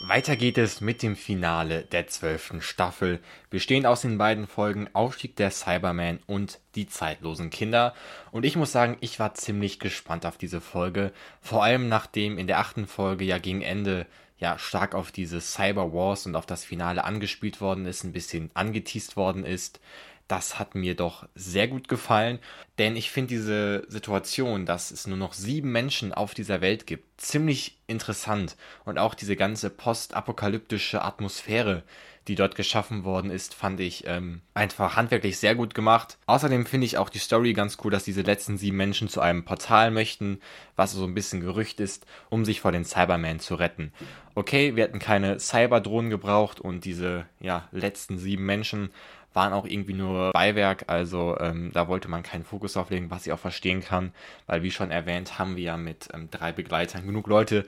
Weiter 0.00 0.36
geht 0.36 0.58
es 0.58 0.80
mit 0.80 1.02
dem 1.02 1.16
Finale 1.16 1.82
der 1.82 2.06
zwölften 2.06 2.62
Staffel, 2.62 3.18
bestehend 3.50 3.84
aus 3.84 4.02
den 4.02 4.16
beiden 4.16 4.46
Folgen 4.46 4.88
Aufstieg 4.92 5.34
der 5.34 5.50
Cyberman 5.50 6.20
und 6.28 6.60
Die 6.76 6.86
zeitlosen 6.86 7.50
Kinder. 7.50 7.94
Und 8.30 8.44
ich 8.44 8.54
muss 8.54 8.70
sagen, 8.70 8.96
ich 9.00 9.18
war 9.18 9.34
ziemlich 9.34 9.80
gespannt 9.80 10.24
auf 10.24 10.38
diese 10.38 10.60
Folge, 10.60 11.12
vor 11.40 11.64
allem 11.64 11.88
nachdem 11.88 12.38
in 12.38 12.46
der 12.46 12.60
achten 12.60 12.86
Folge 12.86 13.24
ja 13.24 13.38
gegen 13.38 13.60
Ende 13.60 14.06
ja 14.38 14.56
stark 14.56 14.94
auf 14.94 15.10
diese 15.10 15.40
Cyber 15.40 15.92
Wars 15.92 16.26
und 16.26 16.36
auf 16.36 16.46
das 16.46 16.64
Finale 16.64 17.02
angespielt 17.02 17.60
worden 17.60 17.84
ist, 17.84 18.04
ein 18.04 18.12
bisschen 18.12 18.52
angeteased 18.54 19.16
worden 19.16 19.44
ist. 19.44 19.80
Das 20.28 20.58
hat 20.58 20.74
mir 20.74 20.94
doch 20.94 21.26
sehr 21.34 21.68
gut 21.68 21.88
gefallen, 21.88 22.38
denn 22.76 22.96
ich 22.96 23.10
finde 23.10 23.28
diese 23.28 23.86
Situation, 23.88 24.66
dass 24.66 24.90
es 24.90 25.06
nur 25.06 25.16
noch 25.16 25.32
sieben 25.32 25.72
Menschen 25.72 26.12
auf 26.12 26.34
dieser 26.34 26.60
Welt 26.60 26.86
gibt, 26.86 27.18
ziemlich 27.18 27.78
interessant. 27.86 28.56
Und 28.84 28.98
auch 28.98 29.14
diese 29.14 29.36
ganze 29.36 29.70
postapokalyptische 29.70 31.02
Atmosphäre, 31.02 31.82
die 32.28 32.34
dort 32.34 32.56
geschaffen 32.56 33.04
worden 33.04 33.30
ist, 33.30 33.54
fand 33.54 33.80
ich 33.80 34.04
ähm, 34.06 34.42
einfach 34.52 34.96
handwerklich 34.96 35.38
sehr 35.38 35.54
gut 35.54 35.74
gemacht. 35.74 36.18
Außerdem 36.26 36.66
finde 36.66 36.84
ich 36.84 36.98
auch 36.98 37.08
die 37.08 37.18
Story 37.18 37.54
ganz 37.54 37.78
cool, 37.82 37.90
dass 37.90 38.04
diese 38.04 38.20
letzten 38.20 38.58
sieben 38.58 38.76
Menschen 38.76 39.08
zu 39.08 39.22
einem 39.22 39.46
Portal 39.46 39.90
möchten, 39.90 40.40
was 40.76 40.92
so 40.92 41.04
ein 41.04 41.14
bisschen 41.14 41.40
Gerücht 41.40 41.80
ist, 41.80 42.04
um 42.28 42.44
sich 42.44 42.60
vor 42.60 42.70
den 42.70 42.84
Cybermen 42.84 43.40
zu 43.40 43.54
retten. 43.54 43.92
Okay, 44.34 44.76
wir 44.76 44.84
hätten 44.84 44.98
keine 44.98 45.38
Cyberdrohnen 45.38 46.10
gebraucht 46.10 46.60
und 46.60 46.84
diese 46.84 47.24
ja, 47.40 47.66
letzten 47.72 48.18
sieben 48.18 48.44
Menschen 48.44 48.90
waren 49.34 49.52
auch 49.52 49.66
irgendwie 49.66 49.94
nur 49.94 50.32
Beiwerk, 50.32 50.84
also 50.88 51.36
ähm, 51.38 51.70
da 51.72 51.88
wollte 51.88 52.08
man 52.08 52.22
keinen 52.22 52.44
Fokus 52.44 52.72
drauf 52.72 52.90
legen, 52.90 53.10
was 53.10 53.26
ich 53.26 53.32
auch 53.32 53.38
verstehen 53.38 53.80
kann, 53.80 54.12
weil 54.46 54.62
wie 54.62 54.70
schon 54.70 54.90
erwähnt, 54.90 55.38
haben 55.38 55.56
wir 55.56 55.64
ja 55.64 55.76
mit 55.76 56.08
ähm, 56.12 56.28
drei 56.30 56.52
Begleitern 56.52 57.06
genug 57.06 57.26
Leute, 57.26 57.66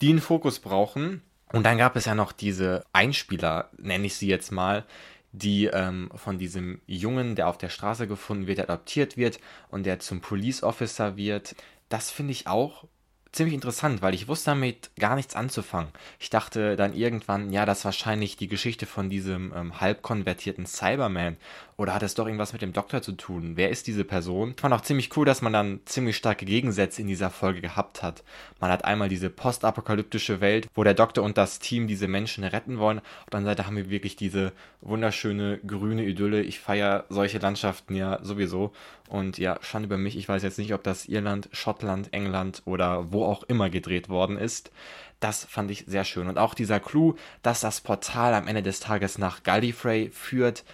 die 0.00 0.10
einen 0.10 0.20
Fokus 0.20 0.60
brauchen. 0.60 1.22
Und 1.52 1.64
dann 1.64 1.78
gab 1.78 1.96
es 1.96 2.04
ja 2.04 2.14
noch 2.14 2.32
diese 2.32 2.84
Einspieler, 2.92 3.70
nenne 3.78 4.06
ich 4.06 4.16
sie 4.16 4.28
jetzt 4.28 4.52
mal, 4.52 4.84
die 5.32 5.66
ähm, 5.66 6.10
von 6.14 6.38
diesem 6.38 6.80
Jungen, 6.86 7.36
der 7.36 7.48
auf 7.48 7.58
der 7.58 7.68
Straße 7.68 8.06
gefunden 8.06 8.46
wird, 8.46 8.60
adoptiert 8.60 9.16
wird 9.16 9.40
und 9.70 9.84
der 9.84 9.98
zum 9.98 10.20
Police 10.20 10.62
Officer 10.62 11.16
wird. 11.16 11.54
Das 11.88 12.10
finde 12.10 12.32
ich 12.32 12.46
auch 12.46 12.84
ziemlich 13.32 13.54
interessant, 13.54 14.02
weil 14.02 14.14
ich 14.14 14.28
wusste 14.28 14.50
damit 14.50 14.90
gar 14.98 15.14
nichts 15.14 15.36
anzufangen. 15.36 15.90
Ich 16.18 16.30
dachte 16.30 16.76
dann 16.76 16.94
irgendwann, 16.94 17.52
ja, 17.52 17.66
das 17.66 17.78
ist 17.78 17.84
wahrscheinlich 17.84 18.36
die 18.36 18.48
Geschichte 18.48 18.86
von 18.86 19.10
diesem 19.10 19.52
ähm, 19.54 19.80
halb 19.80 20.02
konvertierten 20.02 20.66
Cyberman. 20.66 21.36
Oder 21.78 21.94
hat 21.94 22.02
es 22.02 22.14
doch 22.14 22.26
irgendwas 22.26 22.52
mit 22.52 22.60
dem 22.60 22.72
Doktor 22.72 23.02
zu 23.02 23.12
tun? 23.12 23.52
Wer 23.54 23.70
ist 23.70 23.86
diese 23.86 24.02
Person? 24.02 24.50
Ich 24.56 24.60
fand 24.60 24.74
auch 24.74 24.80
ziemlich 24.80 25.16
cool, 25.16 25.24
dass 25.24 25.42
man 25.42 25.52
dann 25.52 25.78
ziemlich 25.84 26.16
starke 26.16 26.44
Gegensätze 26.44 27.00
in 27.00 27.06
dieser 27.06 27.30
Folge 27.30 27.60
gehabt 27.60 28.02
hat. 28.02 28.24
Man 28.58 28.72
hat 28.72 28.84
einmal 28.84 29.08
diese 29.08 29.30
postapokalyptische 29.30 30.40
Welt, 30.40 30.66
wo 30.74 30.82
der 30.82 30.94
Doktor 30.94 31.22
und 31.22 31.38
das 31.38 31.60
Team 31.60 31.86
diese 31.86 32.08
Menschen 32.08 32.42
retten 32.42 32.80
wollen. 32.80 32.98
Auf 32.98 33.30
der 33.30 33.38
anderen 33.38 33.56
Seite 33.56 33.66
haben 33.68 33.76
wir 33.76 33.90
wirklich 33.90 34.16
diese 34.16 34.52
wunderschöne 34.80 35.58
grüne 35.58 36.04
Idylle. 36.04 36.42
Ich 36.42 36.58
feiere 36.58 37.04
solche 37.10 37.38
Landschaften 37.38 37.94
ja 37.94 38.18
sowieso. 38.24 38.72
Und 39.08 39.38
ja, 39.38 39.56
schon 39.60 39.84
über 39.84 39.98
mich. 39.98 40.16
Ich 40.16 40.28
weiß 40.28 40.42
jetzt 40.42 40.58
nicht, 40.58 40.74
ob 40.74 40.82
das 40.82 41.06
Irland, 41.06 41.48
Schottland, 41.52 42.12
England 42.12 42.62
oder 42.64 43.12
wo 43.12 43.24
auch 43.24 43.44
immer 43.44 43.70
gedreht 43.70 44.08
worden 44.08 44.36
ist. 44.36 44.72
Das 45.20 45.44
fand 45.44 45.70
ich 45.70 45.84
sehr 45.86 46.04
schön. 46.04 46.28
Und 46.28 46.38
auch 46.38 46.54
dieser 46.54 46.80
Clou, 46.80 47.14
dass 47.42 47.60
das 47.60 47.80
Portal 47.80 48.34
am 48.34 48.46
Ende 48.46 48.62
des 48.62 48.80
Tages 48.80 49.18
nach 49.18 49.42
Gallifrey 49.42 50.10
führt, 50.12 50.64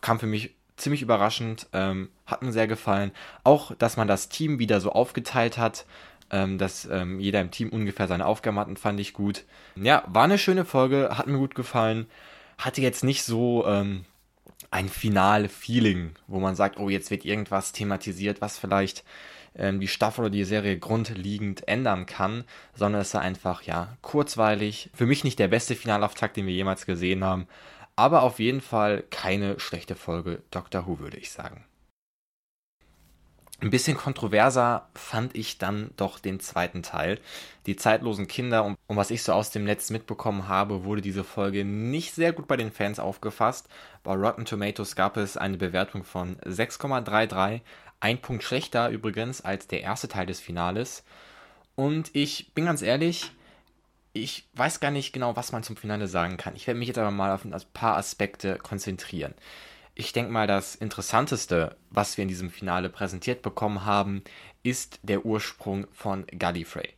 kam 0.00 0.18
für 0.18 0.26
mich 0.26 0.54
ziemlich 0.76 1.02
überraschend, 1.02 1.68
ähm, 1.72 2.08
hat 2.26 2.42
mir 2.42 2.52
sehr 2.52 2.66
gefallen. 2.66 3.12
Auch, 3.44 3.74
dass 3.76 3.96
man 3.96 4.08
das 4.08 4.28
Team 4.28 4.58
wieder 4.58 4.80
so 4.80 4.92
aufgeteilt 4.92 5.58
hat, 5.58 5.84
ähm, 6.30 6.58
dass 6.58 6.86
ähm, 6.86 7.20
jeder 7.20 7.40
im 7.40 7.50
Team 7.50 7.70
ungefähr 7.70 8.08
seine 8.08 8.26
Aufgaben 8.26 8.58
hatten, 8.58 8.76
fand 8.76 9.00
ich 9.00 9.12
gut. 9.12 9.44
Ja, 9.76 10.04
war 10.06 10.24
eine 10.24 10.38
schöne 10.38 10.64
Folge, 10.64 11.10
hat 11.16 11.26
mir 11.26 11.38
gut 11.38 11.54
gefallen. 11.54 12.06
Hatte 12.58 12.80
jetzt 12.80 13.04
nicht 13.04 13.24
so 13.24 13.66
ähm, 13.66 14.04
ein 14.70 14.88
Final-Feeling, 14.88 16.12
wo 16.26 16.40
man 16.40 16.54
sagt, 16.54 16.78
oh, 16.78 16.88
jetzt 16.88 17.10
wird 17.10 17.24
irgendwas 17.24 17.72
thematisiert, 17.72 18.40
was 18.40 18.58
vielleicht 18.58 19.04
ähm, 19.56 19.80
die 19.80 19.88
Staffel 19.88 20.22
oder 20.22 20.30
die 20.30 20.44
Serie 20.44 20.78
grundlegend 20.78 21.66
ändern 21.66 22.06
kann, 22.06 22.44
sondern 22.74 23.02
es 23.02 23.12
war 23.14 23.22
einfach, 23.22 23.62
ja, 23.62 23.96
kurzweilig. 24.02 24.90
Für 24.94 25.06
mich 25.06 25.24
nicht 25.24 25.38
der 25.38 25.48
beste 25.48 25.74
Finalauftakt, 25.74 26.36
den 26.36 26.46
wir 26.46 26.54
jemals 26.54 26.86
gesehen 26.86 27.24
haben, 27.24 27.48
aber 28.00 28.22
auf 28.22 28.38
jeden 28.38 28.62
Fall 28.62 29.04
keine 29.10 29.60
schlechte 29.60 29.94
Folge 29.94 30.42
Doctor 30.50 30.86
Who, 30.86 31.00
würde 31.00 31.18
ich 31.18 31.30
sagen. 31.30 31.66
Ein 33.60 33.68
bisschen 33.68 33.94
kontroverser 33.94 34.88
fand 34.94 35.36
ich 35.36 35.58
dann 35.58 35.90
doch 35.98 36.18
den 36.18 36.40
zweiten 36.40 36.82
Teil. 36.82 37.20
Die 37.66 37.76
zeitlosen 37.76 38.26
Kinder 38.26 38.64
und, 38.64 38.78
und, 38.86 38.96
was 38.96 39.10
ich 39.10 39.22
so 39.22 39.34
aus 39.34 39.50
dem 39.50 39.64
Netz 39.64 39.90
mitbekommen 39.90 40.48
habe, 40.48 40.84
wurde 40.84 41.02
diese 41.02 41.24
Folge 41.24 41.66
nicht 41.66 42.14
sehr 42.14 42.32
gut 42.32 42.48
bei 42.48 42.56
den 42.56 42.72
Fans 42.72 42.98
aufgefasst. 42.98 43.68
Bei 44.02 44.14
Rotten 44.14 44.46
Tomatoes 44.46 44.96
gab 44.96 45.18
es 45.18 45.36
eine 45.36 45.58
Bewertung 45.58 46.02
von 46.02 46.36
6,33, 46.36 47.60
ein 48.00 48.22
Punkt 48.22 48.44
schlechter 48.44 48.88
übrigens 48.88 49.42
als 49.42 49.66
der 49.66 49.82
erste 49.82 50.08
Teil 50.08 50.24
des 50.24 50.40
Finales. 50.40 51.04
Und 51.76 52.08
ich 52.14 52.54
bin 52.54 52.64
ganz 52.64 52.80
ehrlich, 52.80 53.32
ich 54.12 54.48
weiß 54.54 54.80
gar 54.80 54.90
nicht 54.90 55.12
genau, 55.12 55.36
was 55.36 55.52
man 55.52 55.62
zum 55.62 55.76
Finale 55.76 56.08
sagen 56.08 56.36
kann. 56.36 56.56
Ich 56.56 56.66
werde 56.66 56.78
mich 56.78 56.88
jetzt 56.88 56.98
aber 56.98 57.10
mal 57.10 57.32
auf 57.32 57.44
ein 57.44 57.54
paar 57.72 57.96
Aspekte 57.96 58.56
konzentrieren. 58.58 59.34
Ich 59.94 60.12
denke 60.12 60.32
mal, 60.32 60.46
das 60.46 60.74
Interessanteste, 60.74 61.76
was 61.90 62.16
wir 62.16 62.22
in 62.22 62.28
diesem 62.28 62.50
Finale 62.50 62.88
präsentiert 62.88 63.42
bekommen 63.42 63.84
haben, 63.84 64.22
ist 64.62 64.98
der 65.02 65.24
Ursprung 65.24 65.86
von 65.92 66.26
Gallifrey. 66.26 66.88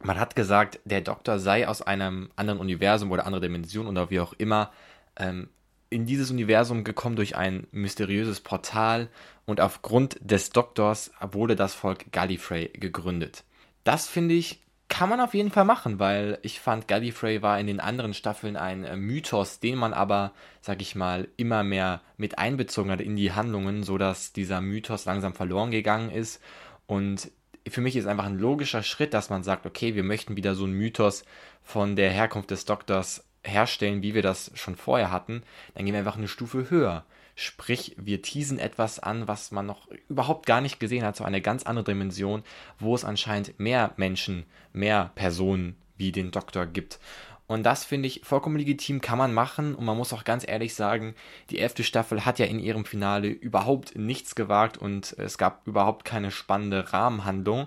Man 0.00 0.18
hat 0.18 0.36
gesagt, 0.36 0.80
der 0.84 1.00
Doktor 1.00 1.38
sei 1.38 1.68
aus 1.68 1.82
einem 1.82 2.30
anderen 2.36 2.60
Universum 2.60 3.12
oder 3.12 3.26
anderer 3.26 3.42
Dimension 3.42 3.86
oder 3.86 4.10
wie 4.10 4.20
auch 4.20 4.32
immer 4.32 4.72
ähm, 5.16 5.48
in 5.90 6.06
dieses 6.06 6.30
Universum 6.30 6.84
gekommen 6.84 7.16
durch 7.16 7.36
ein 7.36 7.66
mysteriöses 7.70 8.40
Portal 8.40 9.08
und 9.44 9.60
aufgrund 9.60 10.18
des 10.20 10.50
Doktors 10.50 11.12
wurde 11.20 11.54
das 11.54 11.74
Volk 11.74 12.10
Gallifrey 12.12 12.70
gegründet. 12.74 13.44
Das 13.84 14.08
finde 14.08 14.34
ich 14.34 14.60
kann 15.02 15.08
man 15.08 15.20
auf 15.20 15.34
jeden 15.34 15.50
Fall 15.50 15.64
machen, 15.64 15.98
weil 15.98 16.38
ich 16.42 16.60
fand, 16.60 16.86
Gallifrey 16.86 17.42
war 17.42 17.58
in 17.58 17.66
den 17.66 17.80
anderen 17.80 18.14
Staffeln 18.14 18.56
ein 18.56 18.84
äh, 18.84 18.94
Mythos, 18.94 19.58
den 19.58 19.76
man 19.76 19.92
aber, 19.92 20.30
sag 20.60 20.80
ich 20.80 20.94
mal, 20.94 21.26
immer 21.36 21.64
mehr 21.64 22.02
mit 22.18 22.38
einbezogen 22.38 22.88
hat 22.92 23.00
in 23.00 23.16
die 23.16 23.32
Handlungen, 23.32 23.82
sodass 23.82 24.32
dieser 24.32 24.60
Mythos 24.60 25.04
langsam 25.04 25.34
verloren 25.34 25.72
gegangen 25.72 26.12
ist. 26.12 26.40
Und 26.86 27.32
für 27.68 27.80
mich 27.80 27.96
ist 27.96 28.06
einfach 28.06 28.26
ein 28.26 28.38
logischer 28.38 28.84
Schritt, 28.84 29.12
dass 29.12 29.28
man 29.28 29.42
sagt, 29.42 29.66
okay, 29.66 29.96
wir 29.96 30.04
möchten 30.04 30.36
wieder 30.36 30.54
so 30.54 30.66
einen 30.66 30.74
Mythos 30.74 31.24
von 31.64 31.96
der 31.96 32.10
Herkunft 32.10 32.52
des 32.52 32.64
Doktors 32.64 33.24
herstellen, 33.42 34.04
wie 34.04 34.14
wir 34.14 34.22
das 34.22 34.52
schon 34.54 34.76
vorher 34.76 35.10
hatten. 35.10 35.42
Dann 35.74 35.84
gehen 35.84 35.94
wir 35.94 35.98
einfach 35.98 36.16
eine 36.16 36.28
Stufe 36.28 36.70
höher. 36.70 37.04
Sprich, 37.34 37.96
wir 37.98 38.22
teasen 38.22 38.58
etwas 38.58 38.98
an, 38.98 39.26
was 39.26 39.52
man 39.52 39.66
noch 39.66 39.88
überhaupt 40.08 40.46
gar 40.46 40.60
nicht 40.60 40.80
gesehen 40.80 41.04
hat, 41.04 41.16
so 41.16 41.24
eine 41.24 41.40
ganz 41.40 41.64
andere 41.64 41.84
Dimension, 41.84 42.42
wo 42.78 42.94
es 42.94 43.04
anscheinend 43.04 43.58
mehr 43.58 43.92
Menschen, 43.96 44.44
mehr 44.72 45.12
Personen 45.14 45.76
wie 45.96 46.12
den 46.12 46.30
Doktor 46.30 46.66
gibt. 46.66 46.98
Und 47.46 47.64
das 47.64 47.84
finde 47.84 48.06
ich 48.06 48.22
vollkommen 48.24 48.56
legitim, 48.56 49.00
kann 49.02 49.18
man 49.18 49.34
machen. 49.34 49.74
Und 49.74 49.84
man 49.84 49.96
muss 49.96 50.12
auch 50.12 50.24
ganz 50.24 50.46
ehrlich 50.46 50.74
sagen, 50.74 51.14
die 51.50 51.58
elfte 51.58 51.84
Staffel 51.84 52.24
hat 52.24 52.38
ja 52.38 52.46
in 52.46 52.58
ihrem 52.58 52.84
Finale 52.84 53.28
überhaupt 53.28 53.96
nichts 53.96 54.34
gewagt 54.34 54.78
und 54.78 55.14
es 55.18 55.36
gab 55.36 55.66
überhaupt 55.66 56.06
keine 56.06 56.30
spannende 56.30 56.92
Rahmenhandlung. 56.92 57.66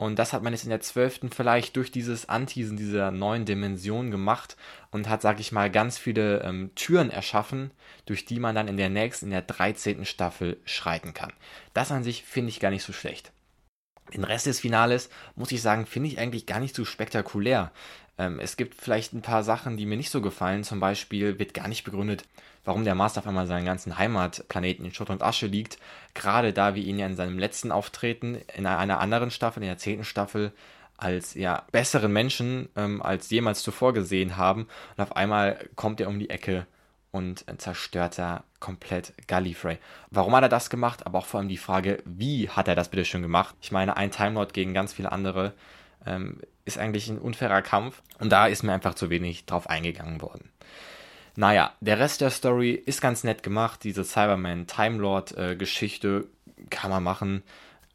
Und 0.00 0.18
das 0.18 0.32
hat 0.32 0.42
man 0.42 0.54
jetzt 0.54 0.64
in 0.64 0.70
der 0.70 0.80
zwölften 0.80 1.28
vielleicht 1.28 1.76
durch 1.76 1.90
dieses 1.90 2.26
Anteasen 2.26 2.78
dieser 2.78 3.10
neuen 3.10 3.44
Dimension 3.44 4.10
gemacht 4.10 4.56
und 4.90 5.10
hat, 5.10 5.20
sag 5.20 5.40
ich 5.40 5.52
mal, 5.52 5.70
ganz 5.70 5.98
viele 5.98 6.40
ähm, 6.40 6.70
Türen 6.74 7.10
erschaffen, 7.10 7.70
durch 8.06 8.24
die 8.24 8.40
man 8.40 8.54
dann 8.54 8.66
in 8.66 8.78
der 8.78 8.88
nächsten, 8.88 9.26
in 9.26 9.32
der 9.32 9.42
13. 9.42 10.06
Staffel 10.06 10.56
schreiten 10.64 11.12
kann. 11.12 11.34
Das 11.74 11.92
an 11.92 12.02
sich 12.02 12.24
finde 12.24 12.48
ich 12.48 12.60
gar 12.60 12.70
nicht 12.70 12.82
so 12.82 12.94
schlecht. 12.94 13.30
Den 14.14 14.24
Rest 14.24 14.46
des 14.46 14.58
Finales, 14.58 15.10
muss 15.36 15.52
ich 15.52 15.60
sagen, 15.60 15.84
finde 15.84 16.08
ich 16.08 16.18
eigentlich 16.18 16.46
gar 16.46 16.60
nicht 16.60 16.74
so 16.74 16.86
spektakulär. 16.86 17.70
Ähm, 18.20 18.38
es 18.38 18.58
gibt 18.58 18.74
vielleicht 18.74 19.14
ein 19.14 19.22
paar 19.22 19.42
Sachen, 19.42 19.78
die 19.78 19.86
mir 19.86 19.96
nicht 19.96 20.10
so 20.10 20.20
gefallen. 20.20 20.62
Zum 20.62 20.78
Beispiel 20.78 21.38
wird 21.38 21.54
gar 21.54 21.68
nicht 21.68 21.84
begründet, 21.84 22.24
warum 22.66 22.84
der 22.84 22.94
Master 22.94 23.20
auf 23.20 23.26
einmal 23.26 23.46
seinen 23.46 23.64
ganzen 23.64 23.96
Heimatplaneten 23.96 24.84
in 24.84 24.92
Schutt 24.92 25.08
und 25.08 25.22
Asche 25.22 25.46
liegt. 25.46 25.78
Gerade 26.12 26.52
da 26.52 26.74
wir 26.74 26.84
ihn 26.84 26.98
ja 26.98 27.06
in 27.06 27.16
seinem 27.16 27.38
letzten 27.38 27.72
Auftreten 27.72 28.38
in 28.54 28.66
einer 28.66 29.00
anderen 29.00 29.30
Staffel, 29.30 29.62
in 29.62 29.68
der 29.68 29.78
zehnten 29.78 30.04
Staffel, 30.04 30.52
als 30.98 31.32
ja 31.32 31.64
besseren 31.72 32.12
Menschen 32.12 32.68
ähm, 32.76 33.00
als 33.00 33.30
jemals 33.30 33.62
zuvor 33.62 33.94
gesehen 33.94 34.36
haben. 34.36 34.68
Und 34.98 35.02
auf 35.02 35.16
einmal 35.16 35.58
kommt 35.74 35.98
er 36.02 36.08
um 36.08 36.18
die 36.18 36.28
Ecke 36.28 36.66
und 37.12 37.46
zerstört 37.56 38.18
er 38.18 38.44
komplett 38.60 39.14
Gallifrey. 39.28 39.78
Warum 40.10 40.36
hat 40.36 40.42
er 40.42 40.50
das 40.50 40.68
gemacht? 40.68 41.06
Aber 41.06 41.20
auch 41.20 41.26
vor 41.26 41.40
allem 41.40 41.48
die 41.48 41.56
Frage, 41.56 42.02
wie 42.04 42.50
hat 42.50 42.68
er 42.68 42.74
das 42.74 42.90
bitte 42.90 43.06
schon 43.06 43.22
gemacht? 43.22 43.54
Ich 43.62 43.72
meine, 43.72 43.96
ein 43.96 44.10
Time 44.10 44.46
gegen 44.52 44.74
ganz 44.74 44.92
viele 44.92 45.10
andere 45.10 45.54
ähm, 46.06 46.40
ist 46.64 46.78
eigentlich 46.78 47.08
ein 47.08 47.18
unfairer 47.18 47.62
Kampf. 47.62 48.02
Und 48.18 48.30
da 48.30 48.46
ist 48.46 48.62
mir 48.62 48.72
einfach 48.72 48.94
zu 48.94 49.10
wenig 49.10 49.46
drauf 49.46 49.68
eingegangen 49.68 50.20
worden. 50.20 50.50
Naja, 51.36 51.72
der 51.80 51.98
Rest 51.98 52.20
der 52.20 52.30
Story 52.30 52.72
ist 52.72 53.00
ganz 53.00 53.24
nett 53.24 53.42
gemacht. 53.42 53.84
Diese 53.84 54.04
Cyberman 54.04 54.66
Time 54.66 54.98
Lord 54.98 55.32
äh, 55.36 55.56
kann 56.68 56.90
man 56.90 57.02
machen. 57.02 57.42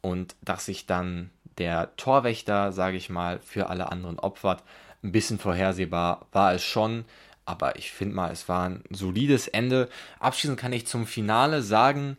Und 0.00 0.36
dass 0.42 0.66
sich 0.66 0.86
dann 0.86 1.30
der 1.58 1.94
Torwächter, 1.96 2.72
sage 2.72 2.96
ich 2.96 3.08
mal, 3.08 3.40
für 3.40 3.68
alle 3.68 3.90
anderen 3.90 4.18
opfert, 4.18 4.62
ein 5.02 5.12
bisschen 5.12 5.38
vorhersehbar 5.38 6.26
war 6.32 6.54
es 6.54 6.64
schon. 6.64 7.04
Aber 7.44 7.76
ich 7.76 7.92
finde 7.92 8.14
mal, 8.14 8.32
es 8.32 8.48
war 8.48 8.68
ein 8.68 8.82
solides 8.90 9.48
Ende. 9.48 9.88
Abschließend 10.18 10.58
kann 10.58 10.72
ich 10.72 10.86
zum 10.86 11.06
Finale 11.06 11.62
sagen, 11.62 12.16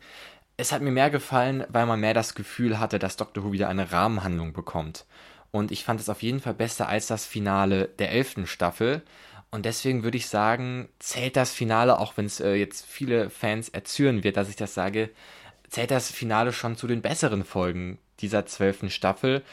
es 0.56 0.72
hat 0.72 0.82
mir 0.82 0.92
mehr 0.92 1.10
gefallen, 1.10 1.66
weil 1.70 1.86
man 1.86 2.00
mehr 2.00 2.14
das 2.14 2.34
Gefühl 2.34 2.80
hatte, 2.80 2.98
dass 2.98 3.18
Doctor 3.18 3.44
Who 3.44 3.52
wieder 3.52 3.70
eine 3.70 3.92
Rahmenhandlung 3.92 4.54
bekommt. 4.54 5.06
Und 5.52 5.72
ich 5.72 5.84
fand 5.84 6.00
es 6.00 6.10
auf 6.10 6.24
jeden 6.24 6.40
Fall 6.40 6.54
besser 6.54 6.88
als 6.88 7.08
das 7.08 7.26
Finale 7.26 7.90
der 8.00 8.12
elften 8.12 8.48
Staffel. 8.48 9.02
Und 9.50 9.66
deswegen 9.66 10.04
würde 10.04 10.18
ich 10.18 10.28
sagen, 10.28 10.90
zählt 11.00 11.36
das 11.36 11.52
Finale, 11.52 12.00
auch 12.00 12.18
wenn 12.18 12.26
es 12.26 12.40
äh, 12.40 12.54
jetzt 12.56 12.86
viele 12.86 13.30
Fans 13.30 13.70
erzürnen 13.70 14.24
wird, 14.24 14.38
dass 14.38 14.50
ich 14.50 14.56
das 14.56 14.74
sage, 14.74 15.10
zählt 15.70 15.92
das 15.92 16.12
Finale 16.12 16.54
schon 16.54 16.76
zu 16.76 16.88
den 16.88 17.02
besseren 17.02 17.44
Folgen 17.44 17.98
dieser 18.20 18.46
zwölften 18.46 18.90
Staffel. 18.90 19.44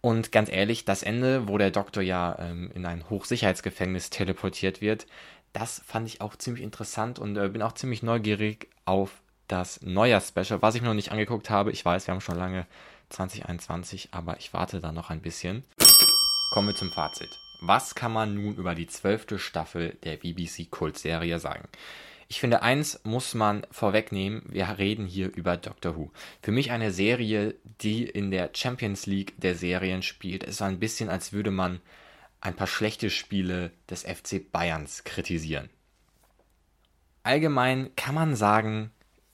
Und 0.00 0.32
ganz 0.32 0.50
ehrlich, 0.50 0.84
das 0.84 1.02
Ende, 1.02 1.48
wo 1.48 1.58
der 1.58 1.70
Doktor 1.70 2.02
ja 2.02 2.36
ähm, 2.38 2.70
in 2.74 2.86
ein 2.86 3.08
Hochsicherheitsgefängnis 3.10 4.10
teleportiert 4.10 4.80
wird, 4.80 5.06
das 5.52 5.82
fand 5.86 6.06
ich 6.06 6.20
auch 6.20 6.36
ziemlich 6.36 6.62
interessant 6.62 7.18
und 7.18 7.36
äh, 7.36 7.48
bin 7.48 7.62
auch 7.62 7.72
ziemlich 7.72 8.02
neugierig 8.02 8.68
auf 8.84 9.10
das 9.48 9.80
Neujahr-Special, 9.82 10.62
was 10.62 10.74
ich 10.74 10.82
mir 10.82 10.88
noch 10.88 10.94
nicht 10.94 11.10
angeguckt 11.10 11.50
habe. 11.50 11.72
Ich 11.72 11.84
weiß, 11.84 12.06
wir 12.06 12.12
haben 12.12 12.20
schon 12.20 12.36
lange 12.36 12.66
2021, 13.10 14.08
aber 14.12 14.38
ich 14.38 14.52
warte 14.52 14.80
da 14.80 14.92
noch 14.92 15.10
ein 15.10 15.20
bisschen. 15.20 15.64
Kommen 16.52 16.68
wir 16.68 16.74
zum 16.74 16.90
Fazit. 16.90 17.30
Was 17.60 17.94
kann 17.94 18.12
man 18.12 18.34
nun 18.34 18.54
über 18.56 18.74
die 18.74 18.86
zwölfte 18.86 19.38
Staffel 19.38 19.96
der 20.04 20.16
BBC-Kultserie 20.16 21.38
sagen? 21.40 21.68
Ich 22.28 22.40
finde, 22.40 22.62
eins 22.62 23.00
muss 23.04 23.34
man 23.34 23.66
vorwegnehmen, 23.70 24.42
wir 24.48 24.68
reden 24.78 25.06
hier 25.06 25.34
über 25.34 25.56
Doctor 25.56 25.96
Who. 25.96 26.12
Für 26.42 26.52
mich 26.52 26.70
eine 26.70 26.92
Serie, 26.92 27.54
die 27.80 28.04
in 28.04 28.30
der 28.30 28.50
Champions 28.54 29.06
League 29.06 29.32
der 29.38 29.54
Serien 29.54 30.02
spielt. 30.02 30.44
Ist 30.44 30.60
ein 30.60 30.78
bisschen, 30.78 31.08
als 31.08 31.32
würde 31.32 31.50
man 31.50 31.80
ein 32.40 32.54
paar 32.54 32.66
schlechte 32.66 33.08
Spiele 33.08 33.72
des 33.88 34.02
FC 34.02 34.52
Bayerns 34.52 35.04
kritisieren. 35.04 35.70
Allgemein 37.22 37.90
kann 37.96 38.14
man 38.14 38.36
sagen, 38.36 38.90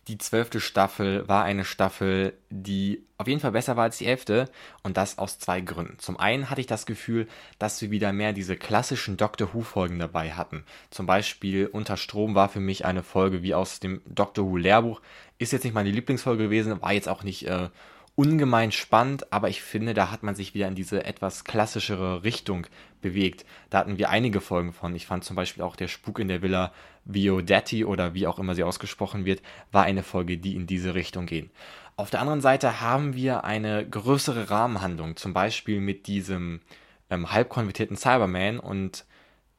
die 0.08 0.18
zwölfte 0.18 0.60
Staffel 0.60 1.26
war 1.28 1.44
eine 1.44 1.64
Staffel, 1.64 2.34
die 2.50 3.04
auf 3.16 3.28
jeden 3.28 3.40
Fall 3.40 3.52
besser 3.52 3.76
war 3.76 3.84
als 3.84 3.98
die 3.98 4.06
elfte 4.06 4.50
und 4.82 4.96
das 4.96 5.18
aus 5.18 5.38
zwei 5.38 5.60
Gründen. 5.60 5.98
Zum 5.98 6.18
einen 6.18 6.50
hatte 6.50 6.60
ich 6.60 6.66
das 6.66 6.84
Gefühl, 6.84 7.26
dass 7.58 7.80
wir 7.80 7.90
wieder 7.90 8.12
mehr 8.12 8.32
diese 8.32 8.56
klassischen 8.56 9.16
Doctor 9.16 9.54
Who 9.54 9.62
Folgen 9.62 9.98
dabei 9.98 10.32
hatten. 10.32 10.64
Zum 10.90 11.06
Beispiel 11.06 11.66
Unter 11.66 11.96
Strom 11.96 12.34
war 12.34 12.48
für 12.48 12.60
mich 12.60 12.84
eine 12.84 13.02
Folge 13.02 13.42
wie 13.42 13.54
aus 13.54 13.80
dem 13.80 14.02
Doctor 14.06 14.44
Who 14.44 14.56
Lehrbuch. 14.56 15.00
Ist 15.38 15.52
jetzt 15.52 15.64
nicht 15.64 15.74
meine 15.74 15.90
Lieblingsfolge 15.90 16.44
gewesen, 16.44 16.82
war 16.82 16.92
jetzt 16.92 17.08
auch 17.08 17.22
nicht 17.22 17.46
äh, 17.46 17.68
ungemein 18.16 18.70
spannend, 18.72 19.32
aber 19.32 19.48
ich 19.48 19.62
finde, 19.62 19.92
da 19.94 20.10
hat 20.10 20.22
man 20.22 20.34
sich 20.34 20.54
wieder 20.54 20.68
in 20.68 20.74
diese 20.74 21.04
etwas 21.04 21.44
klassischere 21.44 22.22
Richtung 22.22 22.66
bewegt. 23.00 23.44
Da 23.70 23.78
hatten 23.78 23.98
wir 23.98 24.10
einige 24.10 24.40
Folgen 24.40 24.72
von. 24.72 24.94
Ich 24.94 25.06
fand 25.06 25.24
zum 25.24 25.36
Beispiel 25.36 25.62
auch 25.62 25.76
der 25.76 25.88
Spuk 25.88 26.18
in 26.20 26.28
der 26.28 26.42
Villa 26.42 26.72
Viodatti 27.04 27.84
oder 27.84 28.14
wie 28.14 28.26
auch 28.26 28.38
immer 28.38 28.54
sie 28.54 28.62
ausgesprochen 28.62 29.24
wird, 29.24 29.42
war 29.72 29.84
eine 29.84 30.02
Folge, 30.02 30.38
die 30.38 30.54
in 30.54 30.66
diese 30.66 30.94
Richtung 30.94 31.26
gehen. 31.26 31.50
Auf 31.96 32.10
der 32.10 32.20
anderen 32.20 32.40
Seite 32.40 32.80
haben 32.80 33.14
wir 33.14 33.44
eine 33.44 33.88
größere 33.88 34.50
Rahmenhandlung, 34.50 35.16
zum 35.16 35.32
Beispiel 35.32 35.80
mit 35.80 36.06
diesem 36.06 36.60
ähm, 37.10 37.30
halb 37.30 37.48
konvertierten 37.48 37.96
Cyberman 37.96 38.58
und 38.58 39.04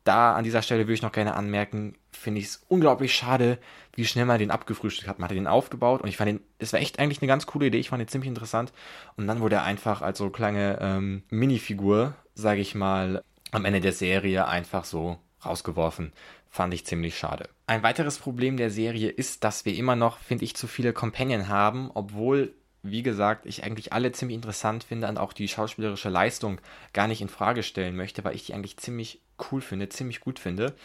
da 0.03 0.35
an 0.35 0.43
dieser 0.43 0.61
Stelle 0.61 0.83
würde 0.83 0.93
ich 0.93 1.01
noch 1.01 1.11
gerne 1.11 1.35
anmerken, 1.35 1.95
finde 2.15 2.41
ich 2.41 2.47
es 2.47 2.65
unglaublich 2.67 3.13
schade, 3.13 3.57
wie 3.93 4.05
schnell 4.05 4.25
man 4.25 4.39
den 4.39 4.51
abgefrühstückt 4.51 5.07
hat. 5.07 5.19
Man 5.19 5.29
hat 5.29 5.35
den 5.35 5.47
aufgebaut 5.47 6.01
und 6.01 6.07
ich 6.07 6.17
fand 6.17 6.29
den, 6.29 6.39
es 6.59 6.73
war 6.73 6.79
echt 6.79 6.99
eigentlich 6.99 7.21
eine 7.21 7.27
ganz 7.27 7.45
coole 7.45 7.67
Idee, 7.67 7.77
ich 7.77 7.89
fand 7.89 8.01
den 8.01 8.07
ziemlich 8.07 8.29
interessant. 8.29 8.73
Und 9.17 9.27
dann 9.27 9.39
wurde 9.39 9.55
er 9.55 9.63
einfach 9.63 10.01
als 10.01 10.17
so 10.17 10.29
kleine 10.29 10.79
ähm, 10.81 11.23
Minifigur, 11.29 12.13
sage 12.33 12.61
ich 12.61 12.75
mal, 12.75 13.23
am 13.51 13.65
Ende 13.65 13.81
der 13.81 13.93
Serie 13.93 14.47
einfach 14.47 14.85
so 14.85 15.17
rausgeworfen. 15.45 16.11
Fand 16.49 16.73
ich 16.73 16.85
ziemlich 16.85 17.17
schade. 17.17 17.49
Ein 17.67 17.83
weiteres 17.83 18.17
Problem 18.17 18.57
der 18.57 18.69
Serie 18.69 19.09
ist, 19.09 19.43
dass 19.43 19.65
wir 19.65 19.75
immer 19.75 19.95
noch, 19.95 20.19
finde 20.19 20.45
ich, 20.45 20.55
zu 20.55 20.67
viele 20.67 20.93
Companion 20.93 21.49
haben, 21.49 21.91
obwohl 21.93 22.53
wie 22.85 23.03
gesagt, 23.03 23.45
ich 23.45 23.63
eigentlich 23.63 23.93
alle 23.93 24.11
ziemlich 24.11 24.35
interessant 24.35 24.83
finde 24.83 25.07
und 25.07 25.17
auch 25.17 25.33
die 25.33 25.47
schauspielerische 25.47 26.09
Leistung 26.09 26.61
gar 26.93 27.07
nicht 27.07 27.21
in 27.21 27.29
Frage 27.29 27.63
stellen 27.63 27.95
möchte, 27.95 28.23
weil 28.23 28.35
ich 28.35 28.45
die 28.45 28.53
eigentlich 28.53 28.77
ziemlich 28.77 29.21
cool 29.51 29.61
finde, 29.61 29.89
ziemlich 29.89 30.19
gut 30.19 30.39
finde. 30.39 30.75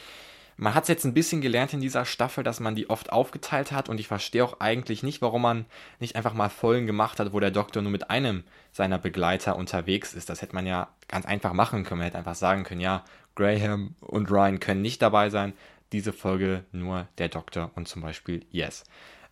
Man 0.61 0.75
hat 0.75 0.85
es 0.85 0.89
jetzt 0.89 1.07
ein 1.07 1.15
bisschen 1.15 1.41
gelernt 1.41 1.73
in 1.73 1.81
dieser 1.81 2.05
Staffel, 2.05 2.45
dass 2.45 2.61
man 2.61 2.75
die 2.75 2.91
oft 2.91 3.13
aufgeteilt 3.13 3.73
hat 3.73 3.89
und 3.89 3.99
ich 3.99 4.09
verstehe 4.09 4.45
auch 4.45 4.61
eigentlich 4.61 5.03
nicht, 5.03 5.23
warum 5.23 5.41
man 5.41 5.65
nicht 6.01 6.17
einfach 6.17 6.35
mal 6.35 6.51
Folgen 6.51 6.87
gemacht 6.87 7.19
hat, 7.19 7.33
wo 7.33 7.41
der 7.41 7.51
Doktor 7.51 7.81
nur 7.81 7.91
mit 7.91 8.11
einem 8.11 8.45
seiner 8.71 8.99
Begleiter 8.99 9.57
unterwegs 9.57 10.13
ist. 10.13 10.29
Das 10.29 10.43
hätte 10.43 10.55
man 10.55 10.67
ja 10.67 10.89
ganz 11.09 11.25
einfach 11.25 11.55
machen 11.55 11.85
können. 11.85 12.01
Man 12.01 12.05
hätte 12.05 12.19
einfach 12.19 12.35
sagen 12.35 12.65
können, 12.65 12.83
ja, 12.83 13.07
Graham 13.37 13.95
und 14.01 14.31
Ryan 14.31 14.61
können 14.61 14.83
nicht 14.83 15.01
dabei 15.01 15.31
sein. 15.31 15.55
Diese 15.93 16.13
Folge 16.13 16.65
nur 16.73 17.09
der 17.17 17.31
Doktor 17.31 17.71
und 17.75 17.89
zum 17.89 18.03
Beispiel 18.03 18.45
Yes. 18.51 18.85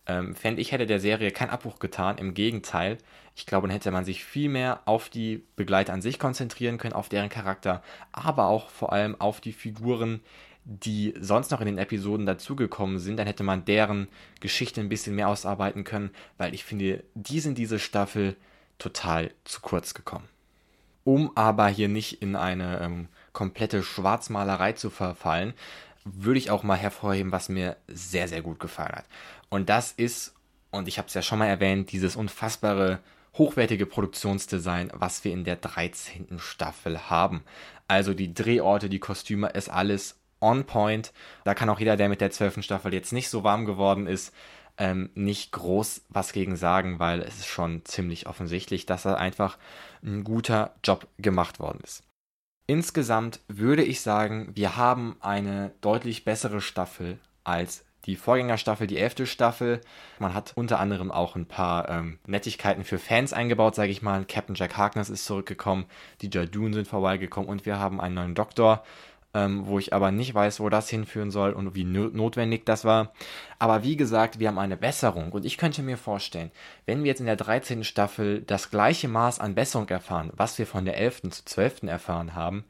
Ähm, 0.07 0.33
fände 0.33 0.61
ich, 0.61 0.71
hätte 0.71 0.87
der 0.87 0.99
Serie 0.99 1.29
keinen 1.29 1.51
Abbruch 1.51 1.77
getan. 1.77 2.17
Im 2.17 2.33
Gegenteil, 2.33 2.97
ich 3.35 3.45
glaube, 3.45 3.67
dann 3.67 3.73
hätte 3.75 3.91
man 3.91 4.03
sich 4.03 4.25
viel 4.25 4.49
mehr 4.49 4.81
auf 4.85 5.09
die 5.09 5.43
Begleiter 5.55 5.93
an 5.93 6.01
sich 6.01 6.17
konzentrieren 6.17 6.79
können, 6.79 6.93
auf 6.93 7.07
deren 7.07 7.29
Charakter, 7.29 7.83
aber 8.11 8.47
auch 8.47 8.69
vor 8.71 8.91
allem 8.91 9.21
auf 9.21 9.41
die 9.41 9.53
Figuren, 9.53 10.21
die 10.69 11.15
sonst 11.19 11.49
noch 11.49 11.61
in 11.61 11.65
den 11.65 11.79
Episoden 11.79 12.27
dazugekommen 12.27 12.99
sind, 12.99 13.17
dann 13.17 13.25
hätte 13.25 13.43
man 13.43 13.65
deren 13.65 14.07
Geschichte 14.39 14.79
ein 14.79 14.89
bisschen 14.89 15.15
mehr 15.15 15.27
ausarbeiten 15.27 15.83
können, 15.83 16.11
weil 16.37 16.53
ich 16.53 16.63
finde, 16.63 17.03
die 17.15 17.39
sind 17.39 17.57
diese 17.57 17.79
Staffel 17.79 18.35
total 18.77 19.31
zu 19.45 19.61
kurz 19.61 19.95
gekommen. 19.95 20.27
Um 21.03 21.35
aber 21.35 21.67
hier 21.69 21.87
nicht 21.87 22.21
in 22.21 22.35
eine 22.35 22.81
ähm, 22.81 23.07
komplette 23.33 23.81
Schwarzmalerei 23.81 24.73
zu 24.73 24.91
verfallen, 24.91 25.55
würde 26.05 26.37
ich 26.37 26.51
auch 26.51 26.61
mal 26.61 26.77
hervorheben, 26.77 27.31
was 27.31 27.49
mir 27.49 27.75
sehr, 27.87 28.27
sehr 28.27 28.43
gut 28.43 28.59
gefallen 28.59 28.93
hat. 28.95 29.05
Und 29.49 29.69
das 29.69 29.91
ist, 29.91 30.35
und 30.69 30.87
ich 30.87 30.99
habe 30.99 31.07
es 31.07 31.15
ja 31.15 31.23
schon 31.23 31.39
mal 31.39 31.47
erwähnt, 31.47 31.91
dieses 31.91 32.15
unfassbare 32.15 32.99
hochwertige 33.39 33.87
Produktionsdesign, 33.87 34.91
was 34.93 35.23
wir 35.23 35.31
in 35.31 35.45
der 35.45 35.55
13. 35.55 36.37
Staffel 36.37 37.09
haben. 37.09 37.43
Also 37.87 38.13
die 38.13 38.35
Drehorte, 38.35 38.87
die 38.87 38.99
Kostüme, 38.99 39.49
ist 39.49 39.69
alles 39.69 40.18
on 40.41 40.65
point. 40.65 41.13
Da 41.43 41.53
kann 41.53 41.69
auch 41.69 41.79
jeder, 41.79 41.97
der 41.97 42.09
mit 42.09 42.21
der 42.21 42.31
zwölften 42.31 42.63
Staffel 42.63 42.93
jetzt 42.93 43.13
nicht 43.13 43.29
so 43.29 43.43
warm 43.43 43.65
geworden 43.65 44.07
ist, 44.07 44.33
ähm, 44.77 45.09
nicht 45.13 45.51
groß 45.51 46.05
was 46.09 46.31
gegen 46.31 46.55
sagen, 46.55 46.99
weil 46.99 47.21
es 47.21 47.39
ist 47.39 47.47
schon 47.47 47.83
ziemlich 47.85 48.27
offensichtlich, 48.27 48.85
dass 48.85 49.03
da 49.03 49.15
einfach 49.15 49.57
ein 50.03 50.23
guter 50.23 50.73
Job 50.83 51.07
gemacht 51.17 51.59
worden 51.59 51.81
ist. 51.83 52.03
Insgesamt 52.65 53.41
würde 53.47 53.83
ich 53.83 54.01
sagen, 54.01 54.51
wir 54.53 54.77
haben 54.77 55.17
eine 55.21 55.71
deutlich 55.81 56.23
bessere 56.23 56.61
Staffel 56.61 57.17
als 57.43 57.83
die 58.05 58.15
Vorgängerstaffel, 58.15 58.87
die 58.87 58.97
elfte 58.97 59.25
Staffel. 59.25 59.81
Man 60.19 60.33
hat 60.33 60.53
unter 60.55 60.79
anderem 60.79 61.11
auch 61.11 61.35
ein 61.35 61.45
paar 61.45 61.89
ähm, 61.89 62.19
Nettigkeiten 62.25 62.83
für 62.83 62.97
Fans 62.97 63.33
eingebaut, 63.33 63.75
sage 63.75 63.91
ich 63.91 64.01
mal. 64.01 64.23
Captain 64.25 64.55
Jack 64.55 64.77
Harkness 64.77 65.09
ist 65.09 65.25
zurückgekommen, 65.25 65.85
die 66.21 66.29
Jadoon 66.31 66.73
sind 66.73 66.87
vorbeigekommen 66.87 67.49
und 67.49 67.65
wir 67.65 67.79
haben 67.79 67.99
einen 67.99 68.15
neuen 68.15 68.35
Doktor 68.35 68.83
ähm, 69.33 69.67
wo 69.67 69.79
ich 69.79 69.93
aber 69.93 70.11
nicht 70.11 70.33
weiß, 70.33 70.59
wo 70.59 70.69
das 70.69 70.89
hinführen 70.89 71.31
soll 71.31 71.53
und 71.53 71.75
wie 71.75 71.83
notwendig 71.83 72.65
das 72.65 72.85
war. 72.85 73.13
Aber 73.59 73.83
wie 73.83 73.95
gesagt, 73.95 74.39
wir 74.39 74.47
haben 74.47 74.59
eine 74.59 74.77
Besserung 74.77 75.31
und 75.31 75.45
ich 75.45 75.57
könnte 75.57 75.83
mir 75.83 75.97
vorstellen, 75.97 76.51
wenn 76.85 77.03
wir 77.03 77.09
jetzt 77.09 77.19
in 77.19 77.25
der 77.25 77.35
13. 77.35 77.83
Staffel 77.83 78.41
das 78.41 78.71
gleiche 78.71 79.07
Maß 79.07 79.39
an 79.39 79.55
Besserung 79.55 79.87
erfahren, 79.89 80.31
was 80.35 80.57
wir 80.57 80.65
von 80.65 80.85
der 80.85 80.97
11. 80.97 81.21
zu 81.29 81.45
12. 81.45 81.83
erfahren 81.83 82.33
haben, 82.33 82.63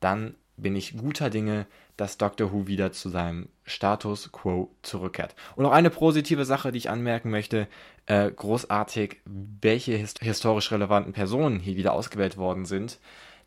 dann 0.00 0.34
bin 0.56 0.76
ich 0.76 0.96
guter 0.96 1.30
Dinge, 1.30 1.66
dass 1.96 2.18
Doctor 2.18 2.52
Who 2.52 2.66
wieder 2.66 2.92
zu 2.92 3.08
seinem 3.08 3.48
Status 3.64 4.30
quo 4.32 4.70
zurückkehrt. 4.82 5.34
Und 5.54 5.64
noch 5.64 5.72
eine 5.72 5.90
positive 5.90 6.44
Sache, 6.44 6.72
die 6.72 6.78
ich 6.78 6.90
anmerken 6.90 7.30
möchte, 7.30 7.68
äh, 8.06 8.30
großartig, 8.30 9.20
welche 9.24 9.92
hist 9.92 10.20
historisch 10.20 10.70
relevanten 10.70 11.12
Personen 11.12 11.58
hier 11.58 11.76
wieder 11.76 11.92
ausgewählt 11.92 12.36
worden 12.36 12.66
sind, 12.66 12.98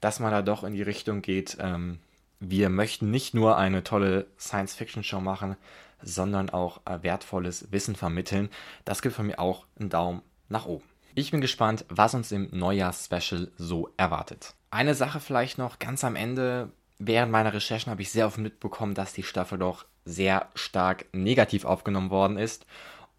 dass 0.01 0.19
man 0.19 0.31
da 0.31 0.41
doch 0.41 0.63
in 0.63 0.73
die 0.73 0.81
Richtung 0.81 1.21
geht, 1.21 1.57
ähm, 1.59 1.99
wir 2.39 2.69
möchten 2.69 3.11
nicht 3.11 3.33
nur 3.33 3.57
eine 3.57 3.83
tolle 3.83 4.27
Science-Fiction-Show 4.39 5.19
machen, 5.19 5.57
sondern 6.01 6.49
auch 6.49 6.81
äh, 6.85 7.03
wertvolles 7.03 7.71
Wissen 7.71 7.95
vermitteln. 7.95 8.49
Das 8.85 9.01
gibt 9.01 9.15
von 9.15 9.27
mir 9.27 9.39
auch 9.39 9.65
einen 9.79 9.89
Daumen 9.89 10.21
nach 10.47 10.65
oben. 10.65 10.85
Ich 11.15 11.31
bin 11.31 11.41
gespannt, 11.41 11.85
was 11.89 12.13
uns 12.13 12.31
im 12.31 12.49
Neujahrs-Special 12.51 13.51
so 13.57 13.89
erwartet. 13.97 14.53
Eine 14.71 14.95
Sache 14.95 15.19
vielleicht 15.19 15.57
noch 15.57 15.79
ganz 15.79 16.03
am 16.03 16.15
Ende. 16.15 16.71
Während 16.97 17.31
meiner 17.31 17.53
Recherchen 17.53 17.91
habe 17.91 18.01
ich 18.01 18.11
sehr 18.11 18.27
oft 18.27 18.37
mitbekommen, 18.37 18.93
dass 18.93 19.13
die 19.13 19.23
Staffel 19.23 19.57
doch 19.57 19.85
sehr 20.05 20.47
stark 20.55 21.05
negativ 21.13 21.65
aufgenommen 21.65 22.09
worden 22.09 22.37
ist. 22.37 22.65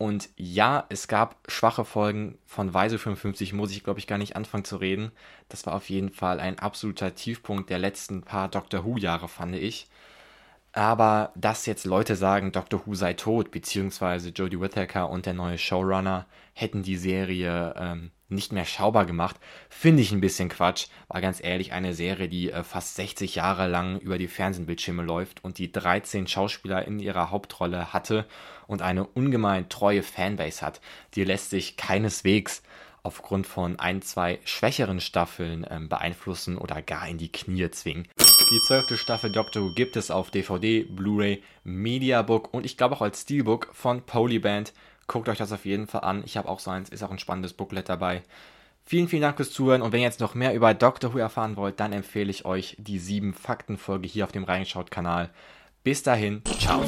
Und 0.00 0.30
ja, 0.38 0.86
es 0.88 1.08
gab 1.08 1.36
schwache 1.46 1.84
Folgen 1.84 2.38
von 2.46 2.72
Weise 2.72 2.98
55, 2.98 3.52
muss 3.52 3.70
ich 3.70 3.84
glaube 3.84 3.98
ich 4.00 4.06
gar 4.06 4.16
nicht 4.16 4.34
anfangen 4.34 4.64
zu 4.64 4.78
reden. 4.78 5.12
Das 5.50 5.66
war 5.66 5.74
auf 5.74 5.90
jeden 5.90 6.08
Fall 6.08 6.40
ein 6.40 6.58
absoluter 6.58 7.14
Tiefpunkt 7.14 7.68
der 7.68 7.78
letzten 7.78 8.22
paar 8.22 8.48
Doctor 8.48 8.86
Who-Jahre, 8.86 9.28
fand 9.28 9.56
ich. 9.56 9.88
Aber 10.72 11.32
dass 11.34 11.66
jetzt 11.66 11.84
Leute 11.84 12.16
sagen, 12.16 12.50
Doctor 12.50 12.86
Who 12.86 12.94
sei 12.94 13.12
tot, 13.12 13.50
beziehungsweise 13.50 14.30
Jodie 14.30 14.58
Whittaker 14.58 15.10
und 15.10 15.26
der 15.26 15.34
neue 15.34 15.58
Showrunner 15.58 16.24
hätten 16.54 16.82
die 16.82 16.96
Serie 16.96 17.74
ähm, 17.76 18.10
nicht 18.30 18.52
mehr 18.52 18.64
schaubar 18.64 19.06
gemacht, 19.06 19.36
finde 19.68 20.02
ich 20.02 20.12
ein 20.12 20.20
bisschen 20.20 20.48
Quatsch. 20.48 20.86
War 21.08 21.20
ganz 21.20 21.42
ehrlich 21.42 21.72
eine 21.72 21.94
Serie, 21.94 22.28
die 22.28 22.50
äh, 22.50 22.64
fast 22.64 22.96
60 22.96 23.34
Jahre 23.34 23.68
lang 23.68 23.98
über 24.00 24.18
die 24.18 24.28
Fernsehbildschirme 24.28 25.02
läuft 25.02 25.44
und 25.44 25.58
die 25.58 25.72
13 25.72 26.26
Schauspieler 26.26 26.86
in 26.86 26.98
ihrer 26.98 27.30
Hauptrolle 27.30 27.92
hatte 27.92 28.26
und 28.66 28.82
eine 28.82 29.04
ungemein 29.04 29.68
treue 29.68 30.02
Fanbase 30.02 30.64
hat. 30.64 30.80
Die 31.14 31.24
lässt 31.24 31.50
sich 31.50 31.76
keineswegs 31.76 32.62
aufgrund 33.02 33.46
von 33.46 33.78
ein, 33.78 34.02
zwei 34.02 34.38
schwächeren 34.44 35.00
Staffeln 35.00 35.66
ähm, 35.70 35.88
beeinflussen 35.88 36.58
oder 36.58 36.82
gar 36.82 37.08
in 37.08 37.18
die 37.18 37.32
Knie 37.32 37.70
zwingen. 37.70 38.08
Die 38.18 38.60
zwölfte 38.66 38.96
Staffel 38.96 39.30
Doctor 39.30 39.62
Who 39.62 39.74
gibt 39.74 39.96
es 39.96 40.10
auf 40.10 40.30
DVD, 40.30 40.82
Blu-ray, 40.82 41.42
Mediabook 41.64 42.52
und 42.52 42.66
ich 42.66 42.76
glaube 42.76 42.96
auch 42.96 43.02
als 43.02 43.22
Steelbook 43.22 43.70
von 43.72 44.02
Polyband. 44.02 44.72
Guckt 45.10 45.28
euch 45.28 45.38
das 45.38 45.50
auf 45.50 45.64
jeden 45.64 45.88
Fall 45.88 46.02
an. 46.02 46.22
Ich 46.24 46.36
habe 46.36 46.48
auch 46.48 46.60
so 46.60 46.70
eins, 46.70 46.88
ist 46.88 47.02
auch 47.02 47.10
ein 47.10 47.18
spannendes 47.18 47.52
Booklet 47.52 47.88
dabei. 47.88 48.22
Vielen, 48.84 49.08
vielen 49.08 49.22
Dank 49.22 49.38
fürs 49.38 49.50
Zuhören 49.50 49.82
und 49.82 49.90
wenn 49.90 49.98
ihr 49.98 50.06
jetzt 50.06 50.20
noch 50.20 50.36
mehr 50.36 50.54
über 50.54 50.72
Doctor 50.72 51.12
Who 51.12 51.18
erfahren 51.18 51.56
wollt, 51.56 51.80
dann 51.80 51.92
empfehle 51.92 52.30
ich 52.30 52.44
euch 52.44 52.76
die 52.78 53.00
7 53.00 53.34
Fakten 53.34 53.76
Folge 53.76 54.06
hier 54.06 54.22
auf 54.22 54.30
dem 54.30 54.44
Reingeschaut 54.44 54.92
Kanal. 54.92 55.30
Bis 55.82 56.04
dahin, 56.04 56.42
ciao. 56.60 56.84